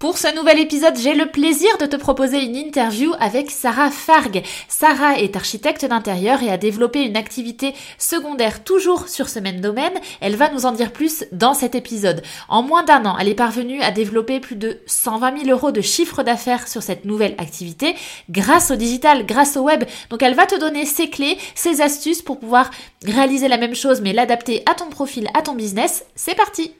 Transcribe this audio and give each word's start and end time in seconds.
Pour 0.00 0.16
ce 0.16 0.34
nouvel 0.34 0.58
épisode, 0.58 0.96
j'ai 0.96 1.12
le 1.12 1.26
plaisir 1.26 1.76
de 1.76 1.84
te 1.84 1.96
proposer 1.96 2.42
une 2.42 2.56
interview 2.56 3.12
avec 3.20 3.50
Sarah 3.50 3.90
Farg. 3.90 4.42
Sarah 4.66 5.18
est 5.18 5.36
architecte 5.36 5.84
d'intérieur 5.84 6.42
et 6.42 6.50
a 6.50 6.56
développé 6.56 7.02
une 7.02 7.18
activité 7.18 7.74
secondaire 7.98 8.64
toujours 8.64 9.08
sur 9.08 9.28
ce 9.28 9.38
même 9.38 9.60
domaine. 9.60 9.92
Elle 10.22 10.36
va 10.36 10.48
nous 10.48 10.64
en 10.64 10.72
dire 10.72 10.90
plus 10.90 11.26
dans 11.32 11.52
cet 11.52 11.74
épisode. 11.74 12.22
En 12.48 12.62
moins 12.62 12.82
d'un 12.82 13.04
an, 13.04 13.18
elle 13.20 13.28
est 13.28 13.34
parvenue 13.34 13.82
à 13.82 13.90
développer 13.90 14.40
plus 14.40 14.56
de 14.56 14.80
120 14.86 15.44
000 15.44 15.50
euros 15.50 15.70
de 15.70 15.82
chiffre 15.82 16.22
d'affaires 16.22 16.66
sur 16.66 16.82
cette 16.82 17.04
nouvelle 17.04 17.34
activité 17.36 17.94
grâce 18.30 18.70
au 18.70 18.76
digital, 18.76 19.26
grâce 19.26 19.58
au 19.58 19.64
web. 19.64 19.84
Donc 20.08 20.22
elle 20.22 20.34
va 20.34 20.46
te 20.46 20.58
donner 20.58 20.86
ses 20.86 21.10
clés, 21.10 21.36
ses 21.54 21.82
astuces 21.82 22.22
pour 22.22 22.40
pouvoir 22.40 22.70
réaliser 23.04 23.48
la 23.48 23.58
même 23.58 23.74
chose 23.74 24.00
mais 24.00 24.14
l'adapter 24.14 24.62
à 24.64 24.74
ton 24.74 24.88
profil, 24.88 25.28
à 25.34 25.42
ton 25.42 25.52
business. 25.52 26.06
C'est 26.14 26.34
parti 26.34 26.72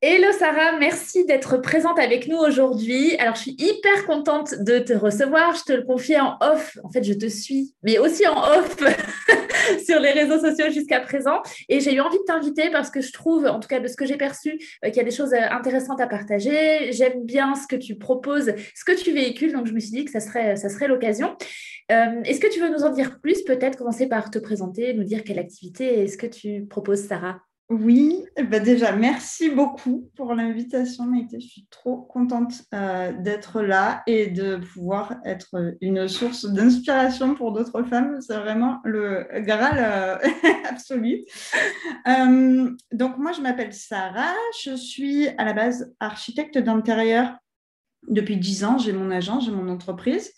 Hello 0.00 0.30
Sarah, 0.30 0.78
merci 0.78 1.26
d'être 1.26 1.56
présente 1.56 1.98
avec 1.98 2.28
nous 2.28 2.36
aujourd'hui. 2.36 3.16
Alors, 3.16 3.34
je 3.34 3.40
suis 3.40 3.56
hyper 3.58 4.06
contente 4.06 4.54
de 4.60 4.78
te 4.78 4.92
recevoir. 4.92 5.56
Je 5.56 5.64
te 5.64 5.72
le 5.72 5.82
confie 5.82 6.16
en 6.16 6.36
off. 6.40 6.78
En 6.84 6.88
fait, 6.88 7.02
je 7.02 7.14
te 7.14 7.26
suis, 7.26 7.74
mais 7.82 7.98
aussi 7.98 8.24
en 8.28 8.40
off 8.40 8.76
sur 9.84 9.98
les 9.98 10.12
réseaux 10.12 10.38
sociaux 10.38 10.70
jusqu'à 10.70 11.00
présent. 11.00 11.42
Et 11.68 11.80
j'ai 11.80 11.94
eu 11.94 12.00
envie 12.00 12.18
de 12.18 12.22
t'inviter 12.22 12.70
parce 12.70 12.90
que 12.90 13.00
je 13.00 13.12
trouve, 13.12 13.46
en 13.46 13.58
tout 13.58 13.66
cas 13.66 13.80
de 13.80 13.88
ce 13.88 13.96
que 13.96 14.06
j'ai 14.06 14.16
perçu, 14.16 14.60
euh, 14.84 14.90
qu'il 14.90 14.98
y 14.98 15.00
a 15.00 15.04
des 15.04 15.10
choses 15.10 15.34
euh, 15.34 15.50
intéressantes 15.50 16.00
à 16.00 16.06
partager. 16.06 16.92
J'aime 16.92 17.24
bien 17.24 17.56
ce 17.56 17.66
que 17.66 17.74
tu 17.74 17.96
proposes, 17.96 18.52
ce 18.76 18.84
que 18.84 18.96
tu 18.96 19.10
véhicules. 19.10 19.52
Donc, 19.52 19.66
je 19.66 19.72
me 19.72 19.80
suis 19.80 19.90
dit 19.90 20.04
que 20.04 20.12
ça 20.12 20.20
serait, 20.20 20.54
ça 20.54 20.68
serait 20.68 20.86
l'occasion. 20.86 21.34
Euh, 21.90 22.22
est-ce 22.22 22.38
que 22.38 22.46
tu 22.46 22.60
veux 22.60 22.70
nous 22.70 22.84
en 22.84 22.90
dire 22.90 23.18
plus 23.20 23.42
Peut-être 23.42 23.76
commencer 23.76 24.06
par 24.06 24.30
te 24.30 24.38
présenter, 24.38 24.94
nous 24.94 25.02
dire 25.02 25.24
quelle 25.24 25.40
activité 25.40 26.04
est-ce 26.04 26.16
que 26.16 26.28
tu 26.28 26.66
proposes, 26.66 27.02
Sarah? 27.02 27.40
Oui, 27.70 28.24
bah 28.48 28.60
déjà, 28.60 28.92
merci 28.92 29.50
beaucoup 29.50 30.10
pour 30.16 30.34
l'invitation, 30.34 31.04
Maïté. 31.04 31.38
Je 31.38 31.48
suis 31.48 31.66
trop 31.70 31.98
contente 31.98 32.62
euh, 32.72 33.12
d'être 33.12 33.60
là 33.60 34.02
et 34.06 34.28
de 34.28 34.56
pouvoir 34.56 35.16
être 35.26 35.76
une 35.82 36.08
source 36.08 36.46
d'inspiration 36.46 37.34
pour 37.34 37.52
d'autres 37.52 37.82
femmes. 37.82 38.22
C'est 38.22 38.38
vraiment 38.38 38.78
le 38.84 39.28
Graal 39.40 39.76
euh, 39.78 40.28
absolu. 40.70 41.26
Euh, 42.06 42.70
donc, 42.90 43.18
moi, 43.18 43.32
je 43.32 43.42
m'appelle 43.42 43.74
Sarah. 43.74 44.32
Je 44.64 44.74
suis 44.74 45.28
à 45.36 45.44
la 45.44 45.52
base 45.52 45.94
architecte 46.00 46.56
d'intérieur 46.56 47.36
depuis 48.06 48.36
dix 48.36 48.64
ans, 48.64 48.78
j'ai 48.78 48.92
mon 48.92 49.10
agence, 49.10 49.44
j'ai 49.44 49.50
mon 49.50 49.68
entreprise. 49.68 50.32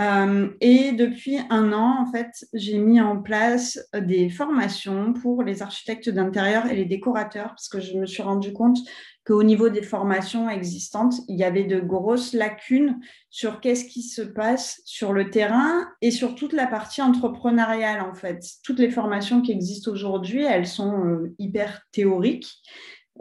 Euh, 0.00 0.48
et 0.60 0.92
depuis 0.92 1.38
un 1.50 1.72
an, 1.72 1.96
en 2.00 2.10
fait, 2.10 2.30
j'ai 2.52 2.78
mis 2.78 3.00
en 3.00 3.20
place 3.20 3.78
des 3.94 4.30
formations 4.30 5.12
pour 5.12 5.42
les 5.42 5.62
architectes 5.62 6.08
d'intérieur 6.08 6.66
et 6.66 6.76
les 6.76 6.86
décorateurs, 6.86 7.48
parce 7.48 7.68
que 7.68 7.80
je 7.80 7.96
me 7.98 8.06
suis 8.06 8.22
rendu 8.22 8.52
compte 8.52 8.78
qu'au 9.26 9.42
niveau 9.42 9.70
des 9.70 9.82
formations 9.82 10.50
existantes, 10.50 11.14
il 11.28 11.38
y 11.38 11.44
avait 11.44 11.64
de 11.64 11.80
grosses 11.80 12.32
lacunes 12.32 12.98
sur 13.30 13.60
qu'est-ce 13.60 13.86
qui 13.86 14.02
se 14.02 14.22
passe 14.22 14.80
sur 14.84 15.12
le 15.12 15.30
terrain 15.30 15.86
et 16.02 16.10
sur 16.10 16.34
toute 16.34 16.52
la 16.52 16.66
partie 16.66 17.00
entrepreneuriale, 17.00 18.02
en 18.02 18.14
fait. 18.14 18.44
Toutes 18.62 18.78
les 18.78 18.90
formations 18.90 19.40
qui 19.40 19.52
existent 19.52 19.90
aujourd'hui, 19.90 20.42
elles 20.42 20.66
sont 20.66 21.04
euh, 21.04 21.34
hyper 21.38 21.82
théoriques. 21.92 22.52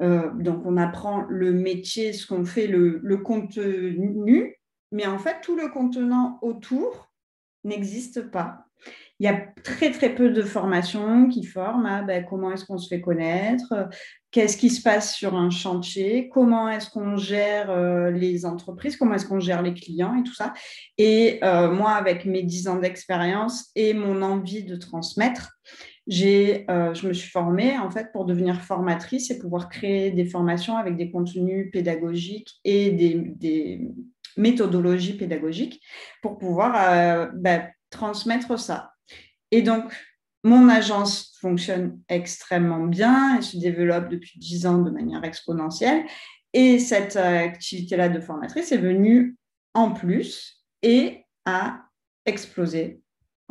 Euh, 0.01 0.31
donc, 0.33 0.65
on 0.65 0.77
apprend 0.77 1.25
le 1.29 1.51
métier, 1.51 2.13
ce 2.13 2.25
qu'on 2.25 2.45
fait, 2.45 2.67
le, 2.67 3.17
contenu, 3.17 4.57
mais 4.91 5.05
en 5.05 5.19
fait, 5.19 5.37
tout 5.41 5.55
le 5.55 5.69
contenant 5.69 6.39
autour 6.41 7.11
n'existe 7.63 8.21
pas. 8.31 8.65
Il 9.19 9.25
y 9.25 9.29
a 9.29 9.39
très, 9.63 9.91
très 9.91 10.13
peu 10.13 10.31
de 10.31 10.41
formations 10.41 11.29
qui 11.29 11.45
forment 11.45 11.85
à 11.85 12.01
ben, 12.01 12.25
comment 12.27 12.51
est-ce 12.51 12.65
qu'on 12.65 12.77
se 12.77 12.89
fait 12.89 12.99
connaître, 12.99 13.87
qu'est-ce 14.31 14.57
qui 14.57 14.69
se 14.69 14.81
passe 14.81 15.15
sur 15.15 15.35
un 15.35 15.49
chantier, 15.51 16.27
comment 16.27 16.67
est-ce 16.67 16.89
qu'on 16.89 17.15
gère 17.15 17.69
euh, 17.69 18.11
les 18.11 18.45
entreprises, 18.45 18.97
comment 18.97 19.13
est-ce 19.13 19.27
qu'on 19.27 19.39
gère 19.39 19.61
les 19.61 19.73
clients 19.73 20.15
et 20.15 20.23
tout 20.23 20.33
ça. 20.33 20.53
Et 20.97 21.39
euh, 21.43 21.71
moi, 21.71 21.91
avec 21.91 22.25
mes 22.25 22.43
dix 22.43 22.67
ans 22.67 22.77
d'expérience 22.77 23.69
et 23.75 23.93
mon 23.93 24.21
envie 24.23 24.65
de 24.65 24.75
transmettre, 24.75 25.51
j'ai, 26.07 26.69
euh, 26.69 26.93
je 26.93 27.07
me 27.07 27.13
suis 27.13 27.29
formée 27.29 27.77
en 27.77 27.89
fait 27.89 28.11
pour 28.11 28.25
devenir 28.25 28.61
formatrice 28.61 29.31
et 29.31 29.39
pouvoir 29.39 29.69
créer 29.69 30.11
des 30.11 30.25
formations 30.25 30.75
avec 30.75 30.97
des 30.97 31.11
contenus 31.11 31.71
pédagogiques 31.71 32.59
et 32.63 32.91
des, 32.91 33.81
méthodologies 34.35 35.13
pédagogiques 35.13 35.79
pour 36.23 36.39
pouvoir 36.39 36.73
euh, 36.75 37.29
bah, 37.35 37.67
transmettre 37.91 38.57
ça. 38.57 38.93
Et 39.51 39.61
donc, 39.61 39.93
mon 40.43 40.69
agence 40.69 41.37
fonctionne 41.39 41.99
extrêmement 42.09 42.87
bien, 42.87 43.35
elle 43.37 43.43
se 43.43 43.57
développe 43.57 44.09
depuis 44.09 44.39
10 44.39 44.65
ans 44.65 44.79
de 44.79 44.89
manière 44.89 45.23
exponentielle. 45.23 46.03
Et 46.53 46.79
cette 46.79 47.15
activité-là 47.15 48.09
de 48.09 48.19
formatrice 48.19 48.71
est 48.71 48.77
venue 48.77 49.37
en 49.75 49.91
plus 49.91 50.65
et 50.81 51.25
a 51.45 51.83
explosé 52.25 53.02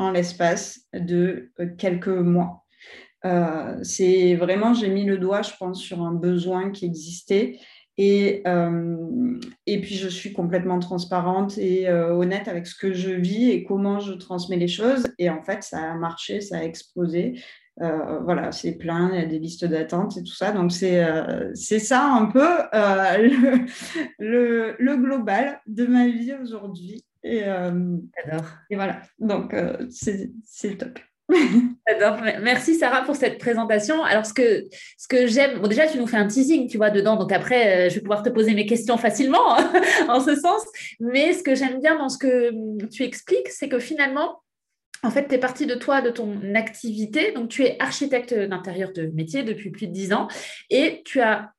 en 0.02 0.10
l'espace 0.10 0.80
de 0.92 1.52
euh, 1.60 1.66
quelques 1.78 2.08
mois. 2.08 2.64
Euh, 3.24 3.78
c'est 3.82 4.34
vraiment, 4.34 4.74
j'ai 4.74 4.88
mis 4.88 5.04
le 5.04 5.18
doigt, 5.18 5.42
je 5.42 5.52
pense, 5.58 5.80
sur 5.80 6.02
un 6.02 6.12
besoin 6.12 6.70
qui 6.70 6.84
existait. 6.86 7.58
Et, 7.98 8.42
euh, 8.46 9.38
et 9.66 9.80
puis, 9.80 9.94
je 9.94 10.08
suis 10.08 10.32
complètement 10.32 10.78
transparente 10.80 11.56
et 11.58 11.88
honnête 11.90 12.48
avec 12.48 12.66
ce 12.66 12.74
que 12.74 12.92
je 12.92 13.10
vis 13.10 13.50
et 13.50 13.64
comment 13.64 14.00
je 14.00 14.14
transmets 14.14 14.56
les 14.56 14.66
choses. 14.66 15.04
Et 15.18 15.30
en 15.30 15.42
fait, 15.42 15.62
ça 15.62 15.92
a 15.92 15.94
marché, 15.94 16.40
ça 16.40 16.58
a 16.58 16.62
explosé. 16.62 17.40
voilà, 17.76 18.50
c'est 18.50 18.72
plein, 18.76 19.10
il 19.12 19.20
y 19.20 19.22
a 19.22 19.26
des 19.26 19.38
listes 19.38 19.66
d'attente 19.66 20.16
et 20.16 20.22
tout 20.22 20.34
ça. 20.34 20.52
Donc, 20.52 20.72
c'est 20.72 21.78
ça 21.78 22.06
un 22.06 22.26
peu 22.26 22.48
le, 24.18 24.74
le, 24.78 24.96
global 24.96 25.60
de 25.66 25.86
ma 25.86 26.08
vie 26.08 26.34
aujourd'hui. 26.42 27.04
Et, 27.24 27.44
euh, 27.44 27.96
et 28.70 28.74
voilà, 28.74 29.02
donc 29.18 29.54
euh, 29.54 29.86
c'est 29.88 30.76
top. 30.76 30.98
J'adore. 31.88 32.18
Merci 32.42 32.74
Sarah 32.74 33.02
pour 33.02 33.16
cette 33.16 33.38
présentation. 33.38 34.02
Alors, 34.02 34.26
ce 34.26 34.34
que, 34.34 34.66
ce 34.98 35.08
que 35.08 35.26
j'aime, 35.26 35.60
bon, 35.60 35.68
déjà, 35.68 35.86
tu 35.86 35.98
nous 35.98 36.06
fais 36.06 36.16
un 36.16 36.26
teasing, 36.26 36.68
tu 36.68 36.76
vois, 36.76 36.90
dedans. 36.90 37.16
Donc, 37.16 37.32
après, 37.32 37.86
euh, 37.86 37.88
je 37.88 37.96
vais 37.96 38.00
pouvoir 38.00 38.22
te 38.22 38.28
poser 38.28 38.54
mes 38.54 38.66
questions 38.66 38.96
facilement 38.96 39.56
en 40.08 40.20
ce 40.20 40.34
sens. 40.34 40.62
Mais 41.00 41.32
ce 41.32 41.42
que 41.42 41.54
j'aime 41.54 41.80
bien 41.80 41.96
dans 41.96 42.08
ce 42.08 42.18
que 42.18 42.50
hum, 42.50 42.88
tu 42.88 43.04
expliques, 43.04 43.48
c'est 43.48 43.68
que 43.68 43.78
finalement, 43.78 44.42
en 45.02 45.10
fait, 45.10 45.28
tu 45.28 45.34
es 45.34 45.38
parti 45.38 45.66
de 45.66 45.74
toi, 45.74 46.00
de 46.00 46.10
ton 46.10 46.54
activité. 46.54 47.32
Donc, 47.32 47.48
tu 47.48 47.62
es 47.62 47.76
architecte 47.80 48.34
d'intérieur 48.34 48.92
de 48.92 49.06
métier 49.06 49.42
depuis 49.42 49.70
plus 49.70 49.86
de 49.86 49.92
10 49.92 50.12
ans 50.12 50.28
et 50.70 51.02
tu 51.04 51.20
as 51.20 51.52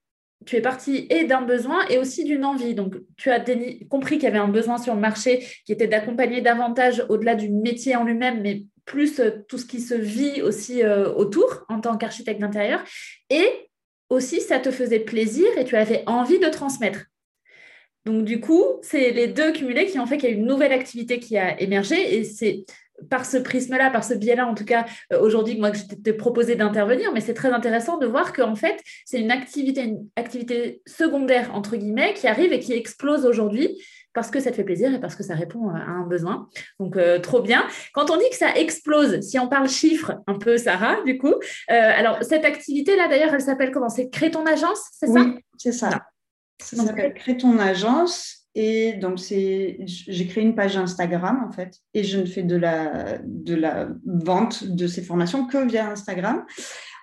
tu 0.45 0.55
es 0.55 0.61
parti 0.61 1.07
et 1.09 1.25
d'un 1.25 1.41
besoin 1.41 1.85
et 1.87 1.97
aussi 1.97 2.23
d'une 2.23 2.45
envie. 2.45 2.75
Donc, 2.75 2.95
tu 3.17 3.29
as 3.29 3.43
compris 3.89 4.15
qu'il 4.15 4.23
y 4.23 4.27
avait 4.27 4.37
un 4.37 4.47
besoin 4.47 4.77
sur 4.77 4.95
le 4.95 5.01
marché 5.01 5.45
qui 5.65 5.71
était 5.71 5.87
d'accompagner 5.87 6.41
davantage 6.41 7.05
au-delà 7.09 7.35
du 7.35 7.49
métier 7.49 7.95
en 7.95 8.03
lui-même, 8.03 8.41
mais 8.41 8.63
plus 8.85 9.19
euh, 9.19 9.31
tout 9.47 9.57
ce 9.57 9.65
qui 9.65 9.79
se 9.79 9.93
vit 9.93 10.41
aussi 10.41 10.83
euh, 10.83 11.11
autour 11.13 11.65
en 11.69 11.79
tant 11.79 11.97
qu'architecte 11.97 12.41
d'intérieur. 12.41 12.83
Et 13.29 13.69
aussi, 14.09 14.41
ça 14.41 14.59
te 14.59 14.71
faisait 14.71 14.99
plaisir 14.99 15.47
et 15.57 15.65
tu 15.65 15.75
avais 15.75 16.03
envie 16.05 16.39
de 16.39 16.47
transmettre. 16.47 17.05
Donc, 18.05 18.25
du 18.25 18.41
coup, 18.41 18.63
c'est 18.81 19.11
les 19.11 19.27
deux 19.27 19.53
cumulés 19.53 19.85
qui 19.85 19.97
ont 19.99 20.05
fait 20.05 20.17
qu'il 20.17 20.29
y 20.29 20.33
a 20.33 20.35
une 20.35 20.45
nouvelle 20.45 20.73
activité 20.73 21.19
qui 21.19 21.37
a 21.37 21.59
émergé 21.61 22.17
et 22.17 22.23
c'est 22.23 22.65
par 23.09 23.25
ce 23.25 23.37
prisme-là, 23.37 23.89
par 23.89 24.03
ce 24.03 24.13
biais-là, 24.13 24.47
en 24.47 24.55
tout 24.55 24.65
cas, 24.65 24.85
euh, 25.11 25.19
aujourd'hui, 25.19 25.57
moi, 25.57 25.71
que 25.71 25.77
je 25.77 25.83
t'ai 25.83 26.13
proposé 26.13 26.55
d'intervenir, 26.55 27.11
mais 27.13 27.21
c'est 27.21 27.33
très 27.33 27.51
intéressant 27.51 27.97
de 27.97 28.05
voir 28.05 28.33
qu'en 28.33 28.55
fait, 28.55 28.79
c'est 29.05 29.19
une 29.19 29.31
activité, 29.31 29.83
une 29.83 30.07
activité 30.15 30.81
secondaire, 30.85 31.53
entre 31.53 31.75
guillemets, 31.75 32.13
qui 32.13 32.27
arrive 32.27 32.53
et 32.53 32.59
qui 32.59 32.73
explose 32.73 33.25
aujourd'hui 33.25 33.77
parce 34.13 34.29
que 34.29 34.39
ça 34.39 34.51
te 34.51 34.55
fait 34.55 34.63
plaisir 34.63 34.93
et 34.93 34.99
parce 34.99 35.15
que 35.15 35.23
ça 35.23 35.33
répond 35.33 35.69
à 35.69 35.79
un 35.79 36.05
besoin. 36.05 36.47
Donc, 36.79 36.97
euh, 36.97 37.19
trop 37.19 37.41
bien. 37.41 37.65
Quand 37.93 38.11
on 38.11 38.17
dit 38.17 38.29
que 38.29 38.35
ça 38.35 38.55
explose, 38.55 39.21
si 39.21 39.39
on 39.39 39.47
parle 39.47 39.67
chiffres, 39.67 40.13
un 40.27 40.37
peu, 40.37 40.57
Sarah, 40.57 41.01
du 41.03 41.17
coup, 41.17 41.33
euh, 41.33 41.39
alors, 41.69 42.23
cette 42.23 42.45
activité-là, 42.45 43.07
d'ailleurs, 43.07 43.33
elle 43.33 43.41
s'appelle 43.41 43.71
comment? 43.71 43.89
C'est 43.89 44.09
créer 44.09 44.29
ton 44.29 44.45
agence, 44.45 44.81
c'est 44.91 45.07
ça? 45.07 45.13
Oui, 45.13 45.39
c'est 45.57 45.71
ça. 45.71 45.89
Ça 46.61 46.77
s'appelle 46.77 47.13
Crée 47.13 47.37
ton 47.37 47.57
agence. 47.59 48.42
Et 48.55 48.93
donc, 48.93 49.17
j'ai 49.17 50.27
créé 50.27 50.43
une 50.43 50.55
page 50.55 50.77
Instagram, 50.77 51.43
en 51.47 51.51
fait, 51.51 51.79
et 51.93 52.03
je 52.03 52.19
ne 52.19 52.25
fais 52.25 52.43
de 52.43 52.55
la, 52.55 53.17
de 53.23 53.55
la 53.55 53.89
vente 54.05 54.63
de 54.63 54.85
ces 54.85 55.01
formations 55.01 55.47
que 55.47 55.65
via 55.65 55.89
Instagram. 55.89 56.45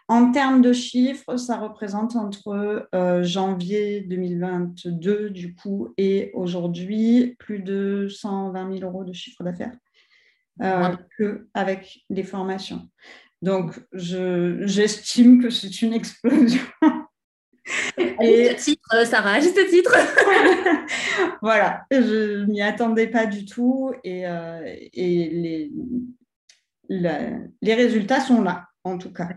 En 0.06 0.32
termes 0.32 0.60
de 0.60 0.72
chiffres, 0.72 1.36
ça 1.36 1.56
représente 1.56 2.16
entre 2.16 2.88
euh, 2.94 3.22
janvier 3.22 4.00
2022, 4.00 5.30
du 5.30 5.54
coup, 5.54 5.94
et 5.98 6.30
aujourd'hui, 6.34 7.36
plus 7.38 7.60
de 7.60 8.08
120 8.08 8.78
000 8.78 8.90
euros 8.90 9.04
de 9.04 9.12
chiffre 9.12 9.44
d'affaires 9.44 9.76
euh, 10.62 10.96
avec 11.54 12.00
les 12.10 12.24
formations. 12.24 12.88
Donc, 13.42 13.80
j'estime 13.92 15.42
que 15.42 15.50
c'est 15.50 15.82
une 15.82 15.94
explosion. 15.94 16.60
Et... 17.98 18.48
Juste 18.48 18.64
titre, 18.64 19.06
Sarah, 19.06 19.40
juste 19.40 19.68
titre. 19.68 19.94
voilà, 21.42 21.84
je 21.90 22.44
m'y 22.44 22.62
attendais 22.62 23.06
pas 23.06 23.26
du 23.26 23.44
tout 23.44 23.92
et, 24.04 24.26
euh, 24.26 24.60
et 24.92 25.70
les, 26.90 27.48
les 27.62 27.74
résultats 27.74 28.20
sont 28.20 28.42
là, 28.42 28.66
en 28.84 28.98
tout 28.98 29.12
cas. 29.12 29.28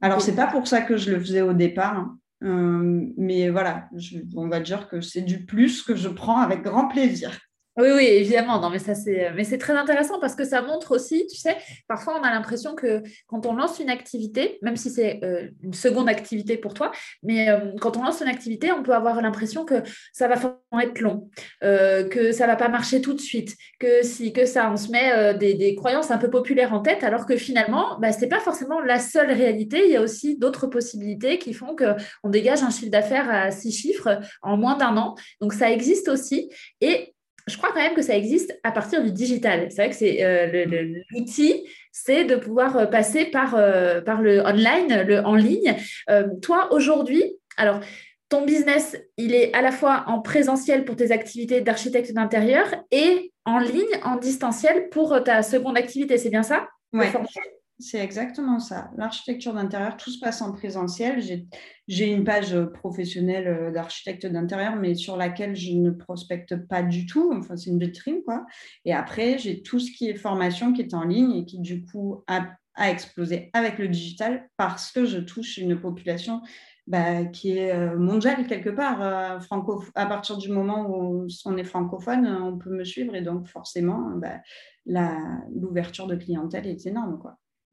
Alors, 0.00 0.22
c'est 0.22 0.36
pas 0.36 0.46
pour 0.46 0.68
ça 0.68 0.82
que 0.82 0.96
je 0.96 1.10
le 1.10 1.18
faisais 1.18 1.42
au 1.42 1.52
départ, 1.52 1.96
hein. 1.96 2.18
euh, 2.44 3.06
mais 3.16 3.50
voilà, 3.50 3.88
on 4.36 4.48
va 4.48 4.60
dire 4.60 4.88
que 4.88 5.00
c'est 5.00 5.22
du 5.22 5.44
plus 5.44 5.82
que 5.82 5.96
je 5.96 6.08
prends 6.08 6.38
avec 6.38 6.62
grand 6.62 6.86
plaisir. 6.86 7.38
Oui, 7.78 7.90
oui, 7.94 8.06
évidemment. 8.06 8.60
Non, 8.60 8.70
mais 8.70 8.80
ça 8.80 8.96
c'est, 8.96 9.30
mais 9.36 9.44
c'est 9.44 9.56
très 9.56 9.74
intéressant 9.74 10.18
parce 10.18 10.34
que 10.34 10.44
ça 10.44 10.62
montre 10.62 10.90
aussi, 10.90 11.28
tu 11.28 11.36
sais, 11.36 11.56
parfois 11.86 12.18
on 12.20 12.24
a 12.24 12.30
l'impression 12.30 12.74
que 12.74 13.04
quand 13.28 13.46
on 13.46 13.54
lance 13.54 13.78
une 13.78 13.88
activité, 13.88 14.58
même 14.62 14.74
si 14.74 14.90
c'est 14.90 15.20
euh, 15.22 15.48
une 15.62 15.74
seconde 15.74 16.08
activité 16.08 16.56
pour 16.56 16.74
toi, 16.74 16.90
mais 17.22 17.48
euh, 17.48 17.70
quand 17.80 17.96
on 17.96 18.02
lance 18.02 18.20
une 18.20 18.26
activité, 18.26 18.72
on 18.72 18.82
peut 18.82 18.94
avoir 18.94 19.22
l'impression 19.22 19.64
que 19.64 19.76
ça 20.12 20.26
va 20.26 20.34
être 20.82 21.00
long, 21.00 21.30
euh, 21.62 22.08
que 22.08 22.32
ça 22.32 22.48
va 22.48 22.56
pas 22.56 22.68
marcher 22.68 23.00
tout 23.00 23.14
de 23.14 23.20
suite, 23.20 23.54
que 23.78 24.02
si 24.02 24.32
que 24.32 24.44
ça, 24.44 24.72
on 24.72 24.76
se 24.76 24.90
met 24.90 25.34
des, 25.34 25.76
croyances 25.76 26.10
un 26.10 26.18
peu 26.18 26.30
populaires 26.30 26.72
en 26.72 26.80
tête, 26.80 27.04
alors 27.04 27.26
que 27.26 27.36
finalement, 27.36 27.96
bah, 28.00 28.10
c'est 28.10 28.26
pas 28.26 28.40
forcément 28.40 28.80
la 28.80 28.98
seule 28.98 29.30
réalité. 29.30 29.84
Il 29.84 29.92
y 29.92 29.96
a 29.96 30.02
aussi 30.02 30.36
d'autres 30.36 30.66
possibilités 30.66 31.38
qui 31.38 31.52
font 31.52 31.76
que 31.76 31.94
on 32.24 32.28
dégage 32.28 32.64
un 32.64 32.70
chiffre 32.70 32.90
d'affaires 32.90 33.30
à 33.30 33.52
six 33.52 33.70
chiffres 33.70 34.18
en 34.42 34.56
moins 34.56 34.76
d'un 34.76 34.96
an. 34.96 35.14
Donc 35.40 35.52
ça 35.52 35.70
existe 35.70 36.08
aussi 36.08 36.50
et 36.80 37.14
je 37.48 37.56
crois 37.56 37.70
quand 37.70 37.80
même 37.80 37.94
que 37.94 38.02
ça 38.02 38.16
existe 38.16 38.58
à 38.62 38.70
partir 38.70 39.02
du 39.02 39.10
digital. 39.10 39.66
C'est 39.70 39.82
vrai 39.82 39.90
que 39.90 39.96
c'est 39.96 40.24
euh, 40.24 41.02
l'outil, 41.10 41.66
c'est 41.90 42.24
de 42.24 42.36
pouvoir 42.36 42.76
euh, 42.76 42.86
passer 42.86 43.24
par, 43.24 43.54
euh, 43.54 44.00
par 44.00 44.20
le 44.20 44.40
online, 44.40 45.02
le 45.06 45.20
en 45.24 45.34
ligne. 45.34 45.76
toi, 46.42 46.72
aujourd'hui, 46.72 47.24
alors, 47.56 47.80
ton 48.28 48.44
business, 48.44 48.96
il 49.16 49.34
est 49.34 49.54
à 49.54 49.62
la 49.62 49.72
fois 49.72 50.04
en 50.06 50.20
présentiel 50.20 50.84
pour 50.84 50.96
tes 50.96 51.12
activités 51.12 51.62
d'architecte 51.62 52.12
d'intérieur 52.12 52.66
et 52.90 53.32
en 53.46 53.58
ligne, 53.58 53.84
en 54.04 54.16
distanciel 54.16 54.90
pour 54.90 55.22
ta 55.24 55.42
seconde 55.42 55.78
activité. 55.78 56.18
C'est 56.18 56.28
bien 56.28 56.42
ça? 56.42 56.68
Oui. 56.92 57.06
C'est 57.80 58.00
exactement 58.00 58.58
ça. 58.58 58.90
L'architecture 58.96 59.54
d'intérieur, 59.54 59.96
tout 59.96 60.10
se 60.10 60.18
passe 60.18 60.42
en 60.42 60.50
présentiel. 60.50 61.22
J'ai 61.86 62.10
une 62.10 62.24
page 62.24 62.58
professionnelle 62.74 63.46
euh, 63.46 63.70
d'architecte 63.70 64.26
d'intérieur, 64.26 64.74
mais 64.74 64.96
sur 64.96 65.16
laquelle 65.16 65.54
je 65.54 65.74
ne 65.74 65.90
prospecte 65.90 66.56
pas 66.66 66.82
du 66.82 67.06
tout. 67.06 67.32
Enfin, 67.32 67.56
c'est 67.56 67.70
une 67.70 67.78
vitrine, 67.78 68.22
quoi. 68.24 68.44
Et 68.84 68.92
après, 68.92 69.38
j'ai 69.38 69.62
tout 69.62 69.78
ce 69.78 69.92
qui 69.92 70.08
est 70.08 70.16
formation 70.16 70.72
qui 70.72 70.82
est 70.82 70.92
en 70.92 71.04
ligne 71.04 71.36
et 71.36 71.44
qui, 71.44 71.60
du 71.60 71.84
coup, 71.84 72.24
a, 72.26 72.48
explosé 72.80 73.50
avec 73.54 73.78
le 73.78 73.88
digital 73.88 74.48
parce 74.56 74.92
que 74.92 75.04
je 75.04 75.18
touche 75.18 75.56
une 75.58 75.80
population 75.80 76.42
bah, 76.86 77.24
qui 77.24 77.58
est 77.58 77.72
euh, 77.72 77.96
mondiale 77.96 78.46
quelque 78.46 78.70
part. 78.70 79.02
Euh, 79.02 79.40
franco 79.40 79.84
à 79.96 80.06
partir 80.06 80.36
du 80.36 80.48
moment 80.48 80.88
où 80.88 81.26
on 81.44 81.56
est 81.56 81.64
francophone, 81.64 82.26
on 82.26 82.56
peut 82.56 82.70
me 82.70 82.84
suivre 82.84 83.16
et 83.16 83.22
donc 83.22 83.48
forcément, 83.48 84.12
bah, 84.16 84.40
l'ouverture 85.54 86.06
de 86.06 86.14
clientèle 86.14 86.66
est 86.68 86.86
énorme. 86.86 87.20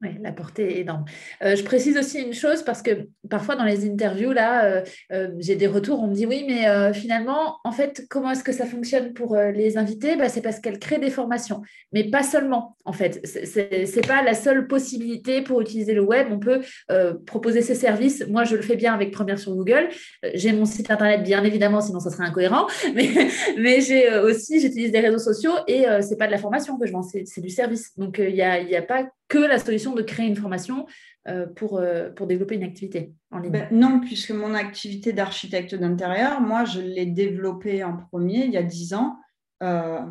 Oui, 0.01 0.09
la 0.21 0.33
portée 0.33 0.75
est 0.75 0.81
énorme. 0.81 1.05
Euh, 1.41 1.55
je 1.55 1.63
précise 1.63 1.97
aussi 1.97 2.19
une 2.19 2.33
chose 2.33 2.63
parce 2.63 2.81
que 2.81 3.07
parfois 3.29 3.55
dans 3.55 3.63
les 3.63 3.89
interviews, 3.89 4.33
là, 4.33 4.65
euh, 4.65 4.81
euh, 5.13 5.29
j'ai 5.39 5.55
des 5.55 5.67
retours, 5.67 6.03
on 6.03 6.07
me 6.07 6.13
dit 6.13 6.25
oui, 6.25 6.43
mais 6.45 6.93
finalement, 6.93 7.59
en 7.63 7.71
fait, 7.71 8.05
comment 8.09 8.31
est-ce 8.31 8.43
que 8.43 8.51
ça 8.51 8.65
fonctionne 8.65 9.13
pour 9.13 9.37
les 9.37 9.77
invités? 9.77 10.17
Bah, 10.17 10.27
C'est 10.27 10.41
parce 10.41 10.59
qu'elle 10.59 10.79
crée 10.79 10.99
des 10.99 11.09
formations, 11.09 11.61
mais 11.93 12.03
pas 12.03 12.23
seulement, 12.23 12.75
en 12.83 12.91
fait. 12.91 13.25
Ce 13.25 13.95
n'est 13.95 14.07
pas 14.07 14.21
la 14.21 14.33
seule 14.33 14.67
possibilité 14.67 15.41
pour 15.41 15.61
utiliser 15.61 15.93
le 15.93 16.01
web. 16.01 16.27
On 16.29 16.39
peut 16.39 16.61
proposer 17.25 17.61
ses 17.61 17.75
services. 17.75 18.25
Moi, 18.27 18.43
je 18.43 18.57
le 18.57 18.61
fais 18.61 18.75
bien 18.75 18.93
avec 18.93 19.11
Première 19.11 19.39
sur 19.39 19.55
Google. 19.55 19.87
j'ai 20.33 20.51
mon 20.51 20.65
site 20.65 20.91
internet, 20.91 21.23
bien 21.23 21.43
évidemment, 21.45 21.79
sinon 21.79 22.01
ça 22.01 22.09
serait 22.09 22.25
incohérent. 22.25 22.67
Mais, 22.95 23.09
mais 23.57 23.81
j'ai 23.81 24.17
aussi, 24.19 24.61
j'utilise 24.61 24.91
des 24.91 24.99
réseaux 24.99 25.19
sociaux 25.19 25.51
et 25.67 25.83
ce 25.83 26.09
n'est 26.09 26.17
pas 26.17 26.27
de 26.27 26.31
la 26.31 26.37
formation 26.37 26.77
que 26.77 26.85
je 26.85 26.91
vends, 26.91 27.01
c'est 27.01 27.41
du 27.41 27.49
service. 27.49 27.97
Donc, 27.97 28.17
il 28.19 28.33
n'y 28.33 28.41
a, 28.41 28.61
y 28.61 28.75
a 28.75 28.81
pas 28.81 29.05
que 29.27 29.37
la 29.37 29.59
solution 29.59 29.93
de 29.93 30.01
créer 30.01 30.27
une 30.27 30.35
formation 30.35 30.85
euh, 31.27 31.47
pour, 31.47 31.77
euh, 31.77 32.11
pour 32.11 32.27
développer 32.27 32.55
une 32.55 32.63
activité 32.63 33.13
ben, 33.31 33.67
Non, 33.71 33.99
puisque 33.99 34.31
mon 34.31 34.53
activité 34.53 35.13
d'architecte 35.13 35.73
d'intérieur, 35.73 36.41
moi, 36.41 36.65
je 36.65 36.81
l'ai 36.81 37.07
développée 37.07 37.83
en 37.83 37.97
premier 37.97 38.45
il 38.45 38.51
y 38.51 38.57
a 38.57 38.63
dix 38.63 38.93
ans 38.93 39.17
euh, 39.63 40.01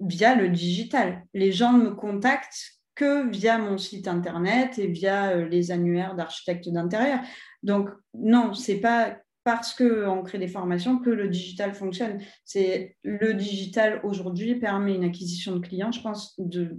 via 0.00 0.34
le 0.34 0.48
digital. 0.48 1.24
Les 1.34 1.52
gens 1.52 1.72
ne 1.72 1.84
me 1.84 1.94
contactent 1.94 2.78
que 2.94 3.28
via 3.28 3.58
mon 3.58 3.78
site 3.78 4.08
internet 4.08 4.78
et 4.78 4.86
via 4.86 5.34
les 5.36 5.70
annuaires 5.70 6.14
d'architecte 6.14 6.68
d'intérieur. 6.68 7.20
Donc, 7.62 7.90
non, 8.14 8.54
c'est 8.54 8.80
pas 8.80 9.16
parce 9.44 9.74
qu'on 9.74 10.22
crée 10.22 10.38
des 10.38 10.48
formations 10.48 10.98
que 10.98 11.10
le 11.10 11.28
digital 11.28 11.74
fonctionne. 11.74 12.18
C'est 12.44 12.96
le 13.02 13.34
digital 13.34 14.00
aujourd'hui 14.04 14.56
permet 14.56 14.94
une 14.94 15.04
acquisition 15.04 15.56
de 15.56 15.66
clients, 15.66 15.92
je 15.92 16.00
pense, 16.00 16.34
de, 16.38 16.76